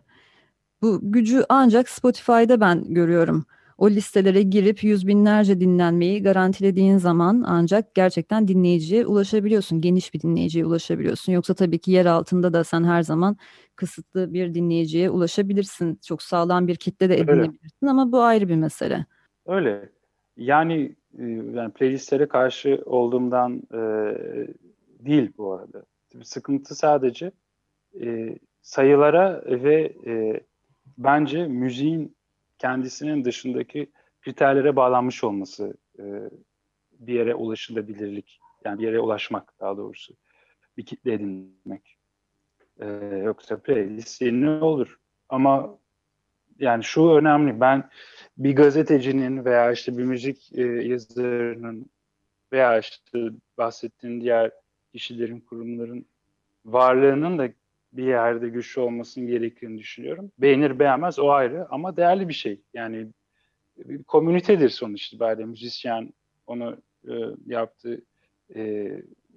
Bu 0.82 1.00
gücü 1.12 1.44
ancak 1.48 1.88
Spotify'da 1.88 2.60
ben 2.60 2.94
görüyorum. 2.94 3.44
O 3.78 3.90
listelere 3.90 4.42
girip 4.42 4.84
yüz 4.84 5.06
binlerce 5.06 5.60
dinlenmeyi 5.60 6.22
garantilediğin 6.22 6.98
zaman 6.98 7.44
ancak 7.46 7.94
gerçekten 7.94 8.48
dinleyiciye 8.48 9.06
ulaşabiliyorsun. 9.06 9.80
Geniş 9.80 10.14
bir 10.14 10.20
dinleyiciye 10.20 10.66
ulaşabiliyorsun. 10.66 11.32
Yoksa 11.32 11.54
tabii 11.54 11.78
ki 11.78 11.90
yer 11.90 12.06
altında 12.06 12.52
da 12.52 12.64
sen 12.64 12.84
her 12.84 13.02
zaman 13.02 13.36
kısıtlı 13.76 14.32
bir 14.34 14.54
dinleyiciye 14.54 15.10
ulaşabilirsin. 15.10 16.00
Çok 16.06 16.22
sağlam 16.22 16.68
bir 16.68 16.76
kitle 16.76 17.08
de 17.08 17.20
edinebilirsin 17.20 17.86
ama 17.86 18.12
bu 18.12 18.22
ayrı 18.22 18.48
bir 18.48 18.56
mesele. 18.56 19.06
Öyle. 19.46 19.88
Yani 20.36 20.96
e, 21.18 21.24
yani 21.24 21.72
playlistlere 21.72 22.28
karşı 22.28 22.82
olduğumdan 22.86 23.62
e, 23.72 23.78
değil 25.04 25.32
bu 25.38 25.52
arada. 25.52 25.84
Sıkıntı 26.22 26.74
sadece 26.74 27.32
e, 28.00 28.38
sayılara 28.62 29.42
ve 29.46 29.92
e, 30.06 30.40
bence 30.98 31.46
müziğin 31.46 32.16
kendisinin 32.58 33.24
dışındaki 33.24 33.90
kriterlere 34.20 34.76
bağlanmış 34.76 35.24
olması 35.24 35.74
e, 35.98 36.02
bir 36.92 37.14
yere 37.14 37.34
ulaşılabilirlik 37.34 38.40
yani 38.64 38.78
bir 38.78 38.84
yere 38.84 39.00
ulaşmak 39.00 39.60
daha 39.60 39.76
doğrusu 39.76 40.14
bir 40.76 40.86
kitle 40.86 41.12
edinmek. 41.12 41.98
E, 42.80 42.86
yoksa 43.24 43.56
playlist 43.56 44.22
ne 44.22 44.50
olur 44.50 44.98
ama 45.28 45.78
yani 46.62 46.84
şu 46.84 47.10
önemli 47.10 47.60
ben 47.60 47.88
bir 48.38 48.56
gazetecinin 48.56 49.44
veya 49.44 49.72
işte 49.72 49.98
bir 49.98 50.04
müzik 50.04 50.52
e, 50.52 50.62
yazarının 50.62 51.86
veya 52.52 52.78
işte 52.78 53.18
bahsettiğin 53.58 54.20
diğer 54.20 54.50
kişilerin, 54.92 55.40
kurumların 55.40 56.06
varlığının 56.64 57.38
da 57.38 57.48
bir 57.92 58.04
yerde 58.04 58.48
güçlü 58.48 58.80
olmasının 58.80 59.26
gerektiğini 59.26 59.78
düşünüyorum. 59.78 60.32
Beğenir 60.38 60.78
beğenmez 60.78 61.18
o 61.18 61.30
ayrı 61.30 61.66
ama 61.70 61.96
değerli 61.96 62.28
bir 62.28 62.34
şey. 62.34 62.60
Yani 62.74 63.06
bir 63.78 64.02
komünitedir 64.02 64.68
sonuç 64.68 65.06
itibariyle 65.06 65.44
müzisyen 65.44 66.12
onu 66.46 66.76
e, 67.08 67.12
yaptığı 67.46 68.00
e, 68.54 68.92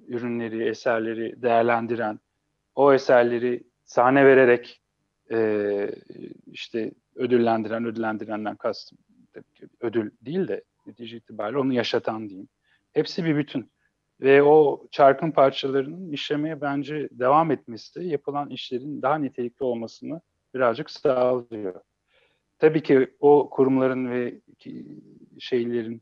ürünleri, 0.07 0.69
eserleri 0.69 1.41
değerlendiren, 1.41 2.19
o 2.75 2.93
eserleri 2.93 3.63
sahne 3.85 4.25
vererek 4.25 4.81
e, 5.31 5.89
işte 6.51 6.91
ödüllendiren, 7.15 7.85
ödüllendirenden 7.85 8.55
kastım 8.55 8.97
ödül 9.81 10.11
değil 10.21 10.47
de 10.47 10.63
netice 10.87 11.17
itibariyle 11.17 11.59
onu 11.59 11.73
yaşatan 11.73 12.29
diyeyim. 12.29 12.47
Hepsi 12.93 13.25
bir 13.25 13.37
bütün. 13.37 13.71
Ve 14.21 14.43
o 14.43 14.87
çarkın 14.91 15.31
parçalarının 15.31 16.11
işlemeye 16.11 16.61
bence 16.61 17.09
devam 17.11 17.51
etmesi 17.51 18.03
yapılan 18.03 18.49
işlerin 18.49 19.01
daha 19.01 19.17
nitelikli 19.17 19.63
olmasını 19.63 20.21
birazcık 20.53 20.89
sağlıyor. 20.89 21.81
Tabii 22.59 22.83
ki 22.83 23.13
o 23.19 23.49
kurumların 23.49 24.11
ve 24.11 24.41
şeylerin, 25.39 26.01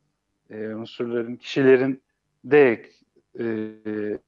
e, 0.50 0.68
unsurların, 0.68 1.36
kişilerin 1.36 2.04
de 2.46 2.86
e, 3.40 3.46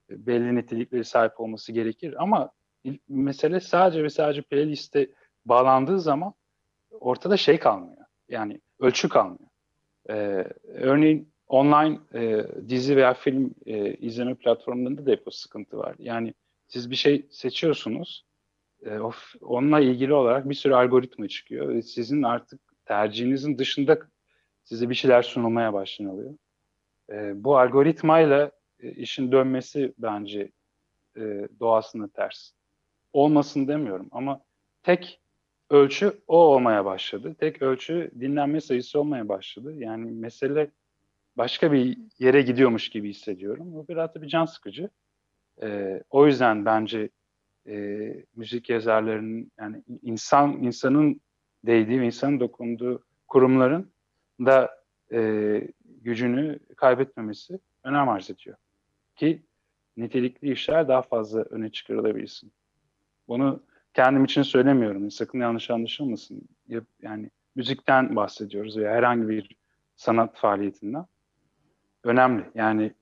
belli 0.10 0.56
nitelikleri 0.56 1.04
sahip 1.04 1.40
olması 1.40 1.72
gerekir. 1.72 2.24
Ama 2.24 2.52
mesele 3.10 3.60
sadece 3.60 4.04
ve 4.04 4.10
sadece 4.10 4.42
playlist'e 4.42 5.10
bağlandığı 5.46 6.00
zaman 6.00 6.34
ortada 6.92 7.38
şey 7.38 7.60
kalmıyor. 7.60 7.98
Yani 8.30 8.62
ölçü 8.80 9.10
kalmıyor. 9.10 9.50
Ee, 10.10 10.46
örneğin 10.64 11.30
online 11.48 12.00
e, 12.14 12.46
dizi 12.70 12.96
veya 12.96 13.14
film 13.14 13.54
e, 13.66 13.94
izleme 13.94 14.36
platformlarında 14.36 15.06
da 15.06 15.12
hep 15.12 15.28
o 15.28 15.32
sıkıntı 15.32 15.78
var. 15.78 15.96
Yani 16.00 16.34
siz 16.68 16.92
bir 16.92 16.96
şey 16.96 17.26
seçiyorsunuz, 17.30 18.26
e, 18.86 19.00
of, 19.00 19.34
onunla 19.42 19.80
ilgili 19.80 20.14
olarak 20.14 20.50
bir 20.50 20.56
sürü 20.56 20.74
algoritma 20.74 21.28
çıkıyor. 21.28 21.70
Ve 21.70 21.82
sizin 21.82 22.24
artık 22.24 22.62
tercihinizin 22.86 23.58
dışında 23.58 24.00
size 24.64 24.90
bir 24.90 24.96
şeyler 24.96 25.22
sunulmaya 25.22 25.74
başlanıyor. 25.74 26.34
E, 27.10 27.44
bu 27.44 27.58
algoritmayla 27.58 28.52
e, 28.80 28.92
işin 28.92 29.32
dönmesi 29.32 29.94
bence 29.98 30.52
e, 31.18 31.48
doğasına 31.60 32.08
ters. 32.08 32.52
Olmasın 33.16 33.68
demiyorum 33.68 34.08
ama 34.12 34.42
tek 34.84 35.22
ölçü 35.70 36.22
o 36.28 36.38
olmaya 36.38 36.86
başladı. 36.86 37.36
Tek 37.40 37.62
ölçü 37.62 38.12
dinlenme 38.20 38.62
sayısı 38.62 39.00
olmaya 39.00 39.30
başladı. 39.30 39.74
Yani 39.78 40.12
mesele 40.12 40.72
başka 41.38 41.72
bir 41.72 41.98
yere 42.20 42.42
gidiyormuş 42.42 42.90
gibi 42.90 43.10
hissediyorum. 43.10 43.74
Bu 43.74 43.88
biraz 43.88 44.16
da 44.16 44.22
bir 44.22 44.28
can 44.28 44.46
sıkıcı. 44.46 44.90
Ee, 45.62 46.04
o 46.10 46.28
yüzden 46.28 46.66
bence 46.66 47.10
e, 47.68 47.76
müzik 48.36 48.70
yazarlarının 48.70 49.52
yani 49.60 49.84
insan 50.02 50.52
insanın 50.52 51.22
değdiği 51.66 52.02
insanın 52.02 52.40
dokunduğu 52.40 53.04
kurumların 53.28 53.92
da 54.40 54.84
e, 55.12 55.62
gücünü 56.02 56.60
kaybetmemesi 56.78 57.60
önem 57.84 58.10
arz 58.10 58.30
ediyor. 58.30 58.58
Ki 59.16 59.44
nitelikli 59.98 60.52
işler 60.52 60.88
daha 60.88 61.02
fazla 61.02 61.42
öne 61.42 61.72
çıkarılabilsin. 61.72 62.52
Bunu 63.28 63.64
kendim 63.94 64.26
için 64.26 64.42
söylemiyorum. 64.42 65.12
Sakın 65.12 65.40
yanlış 65.40 65.70
anlaşılmasın. 65.70 66.42
Yani 67.02 67.30
müzikten 67.56 68.16
bahsediyoruz 68.16 68.78
veya 68.78 68.92
herhangi 68.92 69.30
bir 69.30 69.58
sanat 69.96 70.38
faaliyetinden. 70.38 71.06
Önemli. 72.04 72.44
Yani 72.56 72.94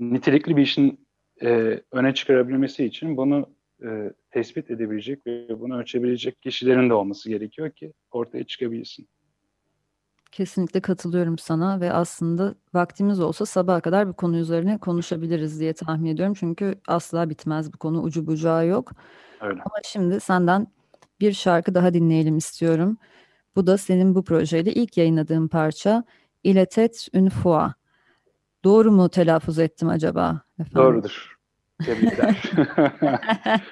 nitelikli 0.00 0.56
bir 0.56 0.62
işin 0.62 1.06
e, 1.42 1.80
öne 1.92 2.14
çıkarabilmesi 2.14 2.84
için 2.84 3.16
bunu 3.16 3.50
e, 3.84 4.12
tespit 4.30 4.70
edebilecek 4.70 5.26
ve 5.26 5.60
bunu 5.60 5.78
ölçebilecek 5.78 6.42
kişilerin 6.42 6.90
de 6.90 6.94
olması 6.94 7.28
gerekiyor 7.28 7.70
ki 7.70 7.92
ortaya 8.10 8.44
çıkabilsin. 8.44 9.08
Kesinlikle 10.32 10.80
katılıyorum 10.80 11.38
sana 11.38 11.80
ve 11.80 11.92
aslında 11.92 12.54
vaktimiz 12.74 13.20
olsa 13.20 13.46
sabaha 13.46 13.80
kadar 13.80 14.08
bu 14.08 14.12
konu 14.12 14.36
üzerine 14.36 14.78
konuşabiliriz 14.78 15.60
diye 15.60 15.72
tahmin 15.72 16.10
ediyorum. 16.10 16.34
Çünkü 16.34 16.74
asla 16.88 17.30
bitmez 17.30 17.72
bu 17.72 17.78
konu 17.78 18.02
ucu 18.02 18.26
bucağı 18.26 18.66
yok. 18.66 18.92
Öyle. 19.40 19.60
Ama 19.60 19.76
şimdi 19.84 20.20
senden 20.20 20.66
bir 21.20 21.32
şarkı 21.32 21.74
daha 21.74 21.94
dinleyelim 21.94 22.36
istiyorum. 22.36 22.96
Bu 23.56 23.66
da 23.66 23.78
senin 23.78 24.14
bu 24.14 24.24
projeyle 24.24 24.72
ilk 24.72 24.96
yayınladığın 24.96 25.48
parça 25.48 26.04
Il 26.44 26.56
était 26.56 27.08
une 27.12 27.30
fois. 27.30 27.72
Doğru 28.64 28.92
mu 28.92 29.08
telaffuz 29.08 29.58
ettim 29.58 29.88
acaba? 29.88 30.42
Efendim? 30.60 30.82
Doğrudur. 30.82 31.38
Tebrikler. 31.84 32.42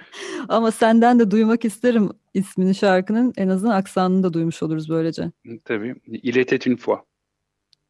Ama 0.49 0.71
senden 0.71 1.19
de 1.19 1.31
duymak 1.31 1.65
isterim 1.65 2.11
ismini 2.37 2.74
şarkının. 2.74 3.32
En 3.37 3.49
azından 3.49 3.74
aksanını 3.74 4.22
da 4.22 4.32
duymuş 4.32 4.62
oluruz 4.62 4.89
böylece. 4.89 5.30
Tabii. 5.64 5.95
Il 6.07 6.37
était 6.37 6.66
une 6.66 6.76
fois. 6.76 7.01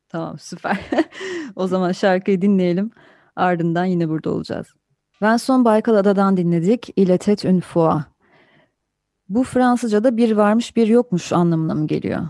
Tamam 0.08 0.38
süper. 0.38 0.78
o 1.56 1.66
zaman 1.66 1.92
şarkıyı 1.92 2.42
dinleyelim. 2.42 2.90
Ardından 3.36 3.84
yine 3.84 4.08
burada 4.08 4.30
olacağız. 4.30 4.66
Vincent 5.22 5.64
Baykal 5.64 5.94
Ada'dan 5.94 6.36
dinledik. 6.36 6.88
Il 6.96 7.08
était 7.08 7.44
une 7.44 7.60
fois. 7.60 8.02
Bu 9.28 9.44
Fransızca'da 9.44 10.16
bir 10.16 10.32
varmış 10.32 10.76
bir 10.76 10.86
yokmuş 10.86 11.32
anlamına 11.32 11.74
mı 11.74 11.86
geliyor? 11.86 12.28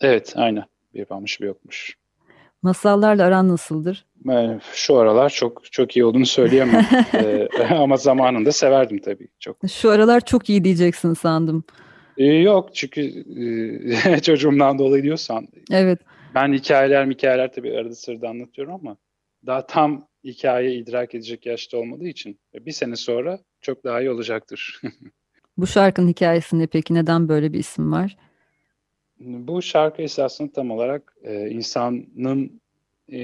Evet, 0.00 0.32
aynen. 0.36 0.64
Bir 0.94 1.10
varmış 1.10 1.40
bir 1.40 1.46
yokmuş. 1.46 1.99
Masallarla 2.62 3.24
aran 3.24 3.48
nasıldır? 3.48 4.06
Şu 4.74 4.96
aralar 4.96 5.30
çok 5.30 5.72
çok 5.72 5.96
iyi 5.96 6.04
olduğunu 6.04 6.26
söyleyemem. 6.26 6.86
ee, 7.14 7.48
ama 7.74 7.96
zamanında 7.96 8.52
severdim 8.52 8.98
tabii 8.98 9.28
çok. 9.38 9.56
Şu 9.72 9.90
aralar 9.90 10.20
çok 10.20 10.50
iyi 10.50 10.64
diyeceksin 10.64 11.14
sandım. 11.14 11.64
Ee, 12.18 12.24
yok 12.24 12.74
çünkü 12.74 13.24
e, 14.14 14.20
çocuğumdan 14.22 14.78
dolayı 14.78 15.02
diyorsan. 15.02 15.48
Evet. 15.70 15.98
Ben 16.34 16.52
hikayeler 16.52 17.06
hikayeler 17.06 17.52
tabii 17.52 17.76
arada 17.78 17.94
sırada 17.94 18.28
anlatıyorum 18.28 18.74
ama 18.74 18.96
daha 19.46 19.66
tam 19.66 20.08
hikaye 20.24 20.74
idrak 20.74 21.14
edecek 21.14 21.46
yaşta 21.46 21.78
olmadığı 21.78 22.08
için 22.08 22.40
bir 22.54 22.72
sene 22.72 22.96
sonra 22.96 23.38
çok 23.60 23.84
daha 23.84 24.00
iyi 24.00 24.10
olacaktır. 24.10 24.80
Bu 25.56 25.66
şarkının 25.66 26.08
hikayesi 26.08 26.58
ne 26.58 26.66
peki? 26.66 26.94
Neden 26.94 27.28
böyle 27.28 27.52
bir 27.52 27.58
isim 27.58 27.92
var? 27.92 28.16
Bu 29.20 29.62
şarkı 29.62 30.02
esasında 30.02 30.52
tam 30.52 30.70
olarak 30.70 31.14
e, 31.22 31.50
insanın 31.50 32.60
e, 33.12 33.18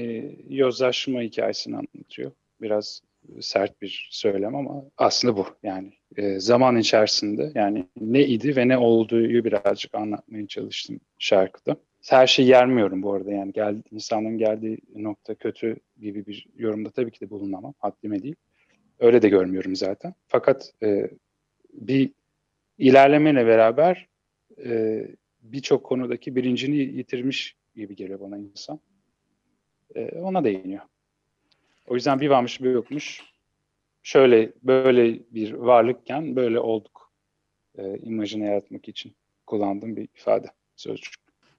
yozlaşma 0.49 1.21
hikayesini 1.21 1.75
anlatıyor. 1.75 2.31
Biraz 2.61 3.01
sert 3.39 3.81
bir 3.81 4.07
söylem 4.11 4.55
ama 4.55 4.83
aslında 4.97 5.37
bu. 5.37 5.47
Yani 5.63 5.93
e, 6.17 6.39
zaman 6.39 6.77
içerisinde 6.77 7.51
yani 7.55 7.85
ne 8.01 8.25
idi 8.25 8.55
ve 8.55 8.67
ne 8.67 8.77
olduğu 8.77 9.19
birazcık 9.23 9.95
anlatmaya 9.95 10.47
çalıştım 10.47 10.99
şarkıda. 11.19 11.77
Her 12.09 12.27
şeyi 12.27 12.49
yermiyorum 12.49 13.03
bu 13.03 13.13
arada 13.13 13.31
yani 13.31 13.51
gel, 13.53 13.75
insanın 13.91 14.37
geldiği 14.37 14.77
nokta 14.95 15.35
kötü 15.35 15.75
gibi 16.01 16.25
bir 16.25 16.47
yorumda 16.57 16.89
tabii 16.89 17.11
ki 17.11 17.19
de 17.19 17.29
bulunamam. 17.29 17.73
Haddime 17.79 18.23
değil. 18.23 18.35
Öyle 18.99 19.21
de 19.21 19.29
görmüyorum 19.29 19.75
zaten. 19.75 20.13
Fakat 20.27 20.73
e, 20.83 21.09
bir 21.73 22.11
ilerlemeyle 22.77 23.45
beraber 23.45 24.07
e, 24.65 25.01
birçok 25.51 25.83
konudaki 25.83 26.35
bilincini 26.35 26.75
yitirmiş 26.75 27.55
gibi 27.75 27.95
geliyor 27.95 28.19
bana 28.19 28.37
insan. 28.37 28.79
E, 29.95 30.19
ona 30.19 30.43
değiniyor. 30.43 30.81
O 31.87 31.95
yüzden 31.95 32.19
bir 32.19 32.29
varmış 32.29 32.61
bir 32.61 32.71
yokmuş. 32.71 33.23
Şöyle 34.03 34.51
böyle 34.63 35.19
bir 35.31 35.53
varlıkken 35.53 36.35
böyle 36.35 36.59
olduk. 36.59 37.11
E, 37.77 37.97
imajını 37.97 38.45
yaratmak 38.45 38.87
için 38.87 39.15
kullandığım 39.45 39.95
bir 39.95 40.07
ifade, 40.15 40.47
sözcük. 40.75 41.13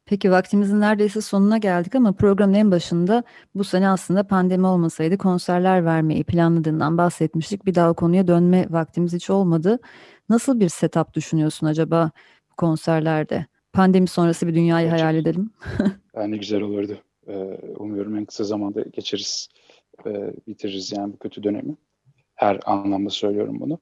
Peki 0.09 0.31
vaktimizin 0.31 0.81
neredeyse 0.81 1.21
sonuna 1.21 1.59
geldik 1.59 1.95
ama 1.95 2.13
programın 2.13 2.55
en 2.55 2.71
başında 2.71 3.25
bu 3.55 3.65
sene 3.65 3.89
aslında 3.89 4.27
pandemi 4.27 4.67
olmasaydı 4.67 5.19
konserler 5.19 5.85
vermeyi 5.85 6.25
planladığından 6.25 6.99
bahsetmiştik. 6.99 7.67
Bir 7.67 7.75
daha 7.75 7.91
o 7.91 7.95
konuya 7.95 8.27
dönme 8.27 8.67
vaktimiz 8.71 9.13
hiç 9.13 9.31
olmadı. 9.31 9.79
Nasıl 10.29 10.61
bir 10.61 10.69
setup 10.69 11.15
düşünüyorsun 11.15 11.67
acaba 11.67 12.11
konserlerde? 12.57 13.47
Pandemi 13.73 14.09
sonrası 14.09 14.47
bir 14.47 14.55
dünyayı 14.55 14.87
Gerçekten. 14.87 15.07
hayal 15.07 15.23
edelim. 15.23 15.51
ne 16.31 16.37
güzel 16.37 16.61
olurdu. 16.61 16.99
Ee, 17.29 17.33
umuyorum 17.77 18.17
en 18.17 18.25
kısa 18.25 18.45
zamanda 18.45 18.81
geçeriz, 18.81 19.49
e, 20.07 20.11
bitiririz 20.47 20.93
yani 20.93 21.13
bu 21.13 21.19
kötü 21.19 21.43
dönemi. 21.43 21.77
Her 22.35 22.61
anlamda 22.67 23.11
söylüyorum 23.11 23.61
bunu. 23.61 23.79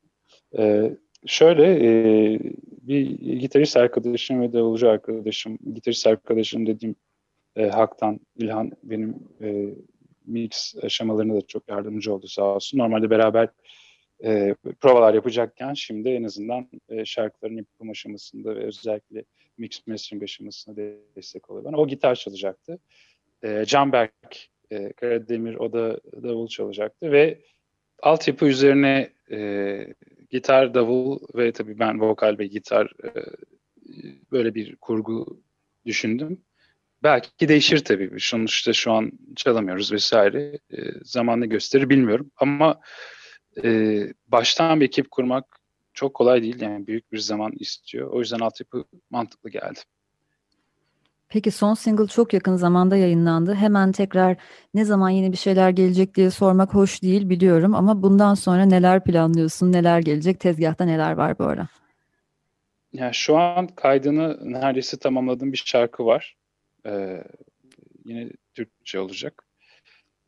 Ee, 0.59 0.97
şöyle 1.26 1.64
e, 1.64 2.39
bir 2.82 3.11
gitarist 3.39 3.76
arkadaşım 3.76 4.41
ve 4.41 4.53
davulcu 4.53 4.89
arkadaşım, 4.89 5.59
gitarist 5.74 6.07
arkadaşım 6.07 6.66
dediğim 6.66 6.95
e, 7.57 7.68
Hak'tan 7.68 8.20
İlhan 8.37 8.72
benim 8.82 9.14
e, 9.41 9.74
mix 10.26 10.74
aşamalarına 10.82 11.34
da 11.34 11.41
çok 11.41 11.68
yardımcı 11.68 12.14
oldu 12.14 12.26
sağ 12.28 12.45
olsun. 12.45 12.78
Normalde 12.78 13.11
beraber 13.11 13.49
e, 14.24 14.55
provalar 14.80 15.14
yapacakken 15.14 15.74
şimdi 15.74 16.09
en 16.09 16.24
azından 16.24 16.68
e, 16.89 17.05
şarkıların 17.05 17.57
yapım 17.57 17.91
aşamasında 17.91 18.57
ve 18.57 18.64
özellikle 18.64 19.24
mix 19.59 19.86
mastering 19.86 20.22
aşamasında 20.22 20.76
destek 21.16 21.50
oluyor 21.50 21.64
bana. 21.64 21.76
O 21.76 21.88
gitar 21.88 22.14
çalacaktı. 22.14 22.78
E, 23.42 23.64
Canberk 23.64 24.48
e, 24.70 24.92
Karademir 24.92 25.54
o 25.54 25.72
da 25.72 26.00
davul 26.22 26.48
çalacaktı 26.48 27.12
ve 27.12 27.40
altyapı 28.02 28.46
üzerine 28.46 29.11
e, 29.30 29.94
gitar, 30.30 30.74
davul 30.74 31.18
ve 31.34 31.52
tabii 31.52 31.78
ben 31.78 32.00
vokal 32.00 32.38
ve 32.38 32.46
gitar 32.46 32.92
e, 33.04 33.11
böyle 34.32 34.54
bir 34.54 34.76
kurgu 34.76 35.40
düşündüm. 35.86 36.40
Belki 37.02 37.48
değişir 37.48 37.84
tabii. 37.84 38.11
Sonuçta 38.18 38.72
şu 38.72 38.92
an 38.92 39.12
çalamıyoruz 39.36 39.92
vesaire. 39.92 40.59
E, 40.72 40.78
zamanla 41.02 41.46
gösterir 41.46 41.88
bilmiyorum. 41.88 42.30
Ama 42.36 42.80
e, 43.64 44.00
baştan 44.28 44.80
bir 44.80 44.84
ekip 44.84 45.11
kurmak 45.11 45.59
çok 45.97 46.14
kolay 46.14 46.42
değil. 46.42 46.61
Yani 46.61 46.86
büyük 46.86 47.12
bir 47.12 47.18
zaman 47.18 47.53
istiyor. 47.59 48.11
O 48.11 48.18
yüzden 48.18 48.38
altyapı 48.38 48.84
mantıklı 49.11 49.51
geldi. 49.51 49.78
Peki 51.28 51.51
son 51.51 51.74
single 51.74 52.07
çok 52.07 52.32
yakın 52.32 52.57
zamanda 52.57 52.97
yayınlandı. 52.97 53.55
Hemen 53.55 53.92
tekrar 53.92 54.36
ne 54.74 54.84
zaman 54.84 55.11
yeni 55.11 55.32
bir 55.32 55.36
şeyler 55.36 55.70
gelecek 55.70 56.14
diye 56.14 56.30
sormak 56.30 56.74
hoş 56.74 57.03
değil 57.03 57.28
biliyorum 57.28 57.74
ama 57.74 58.03
bundan 58.03 58.34
sonra 58.34 58.64
neler 58.64 59.05
planlıyorsun, 59.05 59.72
neler 59.72 60.01
gelecek, 60.01 60.40
tezgahta 60.40 60.84
neler 60.84 61.12
var 61.12 61.38
bu 61.38 61.44
ara? 61.44 61.68
Yani 62.92 63.14
şu 63.14 63.36
an 63.36 63.66
kaydını 63.66 64.53
neredeyse 64.53 64.97
tamamladığım 64.99 65.53
bir 65.53 65.62
şarkı 65.66 66.07
var. 66.07 66.36
Ee, 66.86 67.24
yine 68.05 68.30
Türkçe 68.55 69.01
olacak. 69.01 69.47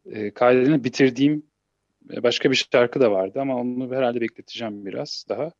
Ee, 0.06 0.30
kaydını 0.30 0.84
bitirdiğim 0.84 1.42
başka 2.22 2.50
bir 2.50 2.68
şarkı 2.72 3.00
da 3.00 3.12
vardı 3.12 3.40
ama 3.40 3.56
onu 3.56 3.94
herhalde 3.94 4.20
bekleteceğim 4.20 4.86
biraz 4.86 5.24
daha. 5.28 5.52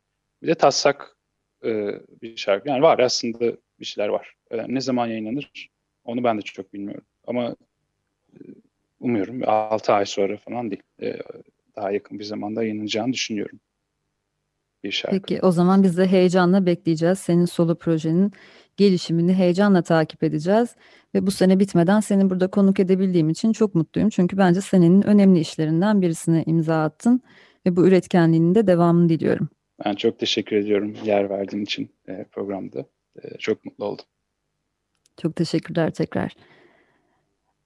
Bir 0.42 0.48
de 0.48 0.54
taslak 0.54 1.16
e, 1.64 1.92
bir 2.22 2.36
şarkı. 2.36 2.68
Yani 2.68 2.82
var 2.82 2.98
aslında 2.98 3.56
bir 3.80 3.84
şeyler 3.84 4.08
var. 4.08 4.34
E, 4.50 4.74
ne 4.74 4.80
zaman 4.80 5.06
yayınlanır 5.06 5.70
onu 6.08 6.24
ben 6.24 6.38
de 6.38 6.42
çok 6.42 6.72
bilmiyorum. 6.72 7.04
Ama 7.26 7.56
e, 8.32 8.38
umuyorum 9.00 9.42
6 9.46 9.92
ay 9.92 10.06
sonra 10.06 10.36
falan 10.36 10.70
değil. 10.70 10.82
E, 11.02 11.18
daha 11.76 11.90
yakın 11.90 12.18
bir 12.18 12.24
zamanda 12.24 12.62
yayınlanacağını 12.62 13.12
düşünüyorum. 13.12 13.60
Bir 14.84 14.90
şarkı. 14.90 15.22
Peki 15.22 15.42
o 15.42 15.50
zaman 15.50 15.82
biz 15.82 15.98
de 15.98 16.06
heyecanla 16.06 16.66
bekleyeceğiz. 16.66 17.18
Senin 17.18 17.44
solo 17.44 17.74
projenin 17.74 18.32
gelişimini 18.76 19.34
heyecanla 19.34 19.82
takip 19.82 20.22
edeceğiz. 20.22 20.76
Ve 21.14 21.26
bu 21.26 21.30
sene 21.30 21.60
bitmeden 21.60 22.00
seni 22.00 22.30
burada 22.30 22.50
konuk 22.50 22.80
edebildiğim 22.80 23.30
için 23.30 23.52
çok 23.52 23.74
mutluyum. 23.74 24.10
Çünkü 24.10 24.38
bence 24.38 24.60
senenin 24.60 25.02
önemli 25.02 25.40
işlerinden 25.40 26.02
birisine 26.02 26.42
imza 26.46 26.82
attın. 26.82 27.20
Ve 27.66 27.76
bu 27.76 27.86
üretkenliğinin 27.86 28.54
de 28.54 28.66
devamını 28.66 29.08
diliyorum. 29.08 29.48
Ben 29.84 29.94
çok 29.94 30.18
teşekkür 30.18 30.56
ediyorum 30.56 30.94
yer 31.04 31.30
verdiğin 31.30 31.62
için 31.62 31.90
e, 32.08 32.24
programda. 32.24 32.86
E, 33.22 33.38
çok 33.38 33.64
mutlu 33.64 33.84
oldum. 33.84 34.04
Çok 35.22 35.36
teşekkürler 35.36 35.90
tekrar. 35.90 36.32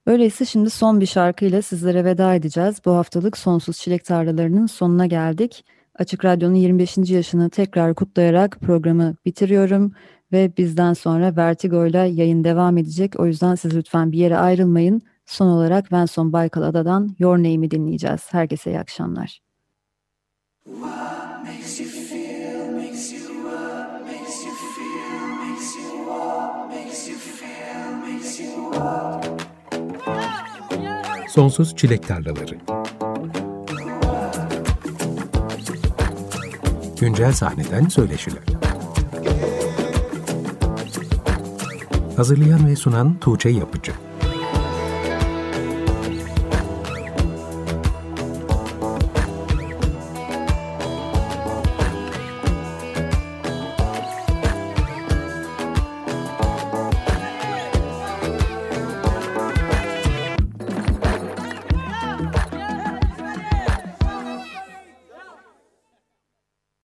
Öyleyse 0.07 0.45
şimdi 0.45 0.71
son 0.71 1.01
bir 1.01 1.07
şarkıyla 1.07 1.63
sizlere 1.63 2.05
veda 2.05 2.35
edeceğiz. 2.35 2.77
Bu 2.85 2.91
haftalık 2.91 3.39
Sonsuz 3.39 3.79
Çilek 3.79 4.05
Tarlalarının 4.05 4.67
sonuna 4.67 5.07
geldik. 5.07 5.65
Açık 5.95 6.25
Radyo'nun 6.25 6.55
25. 6.55 6.97
yaşını 6.97 7.51
tekrar 7.51 7.95
kutlayarak 7.95 8.61
programı 8.61 9.17
bitiriyorum 9.25 9.93
ve 10.33 10.53
bizden 10.57 10.93
sonra 10.93 11.37
Vertigo 11.37 11.87
ile 11.87 11.99
yayın 11.99 12.45
devam 12.45 12.79
edecek. 12.79 13.21
O 13.21 13.27
yüzden 13.27 13.55
siz 13.55 13.77
lütfen 13.77 14.13
bir 14.13 14.19
yere 14.19 14.39
ayrılmayın. 14.39 15.03
Son 15.27 15.47
olarak 15.47 15.93
Venson 15.93 16.33
Baykal 16.33 16.63
Ada'dan 16.63 17.17
Your 17.19 17.39
Name'i 17.39 17.71
dinleyeceğiz. 17.71 18.21
Herkese 18.31 18.71
iyi 18.71 18.79
akşamlar. 18.79 19.41
Sonsuz 31.29 31.77
Çilek 31.77 32.09
Tarlaları 32.09 32.59
Güncel 37.03 37.33
sahneden 37.33 37.89
söyleşiler. 37.89 38.43
Hazırlayan 42.17 42.67
ve 42.67 42.77
sunan 42.77 43.19
Tuğçe 43.19 43.49
Yapıcı 43.49 43.93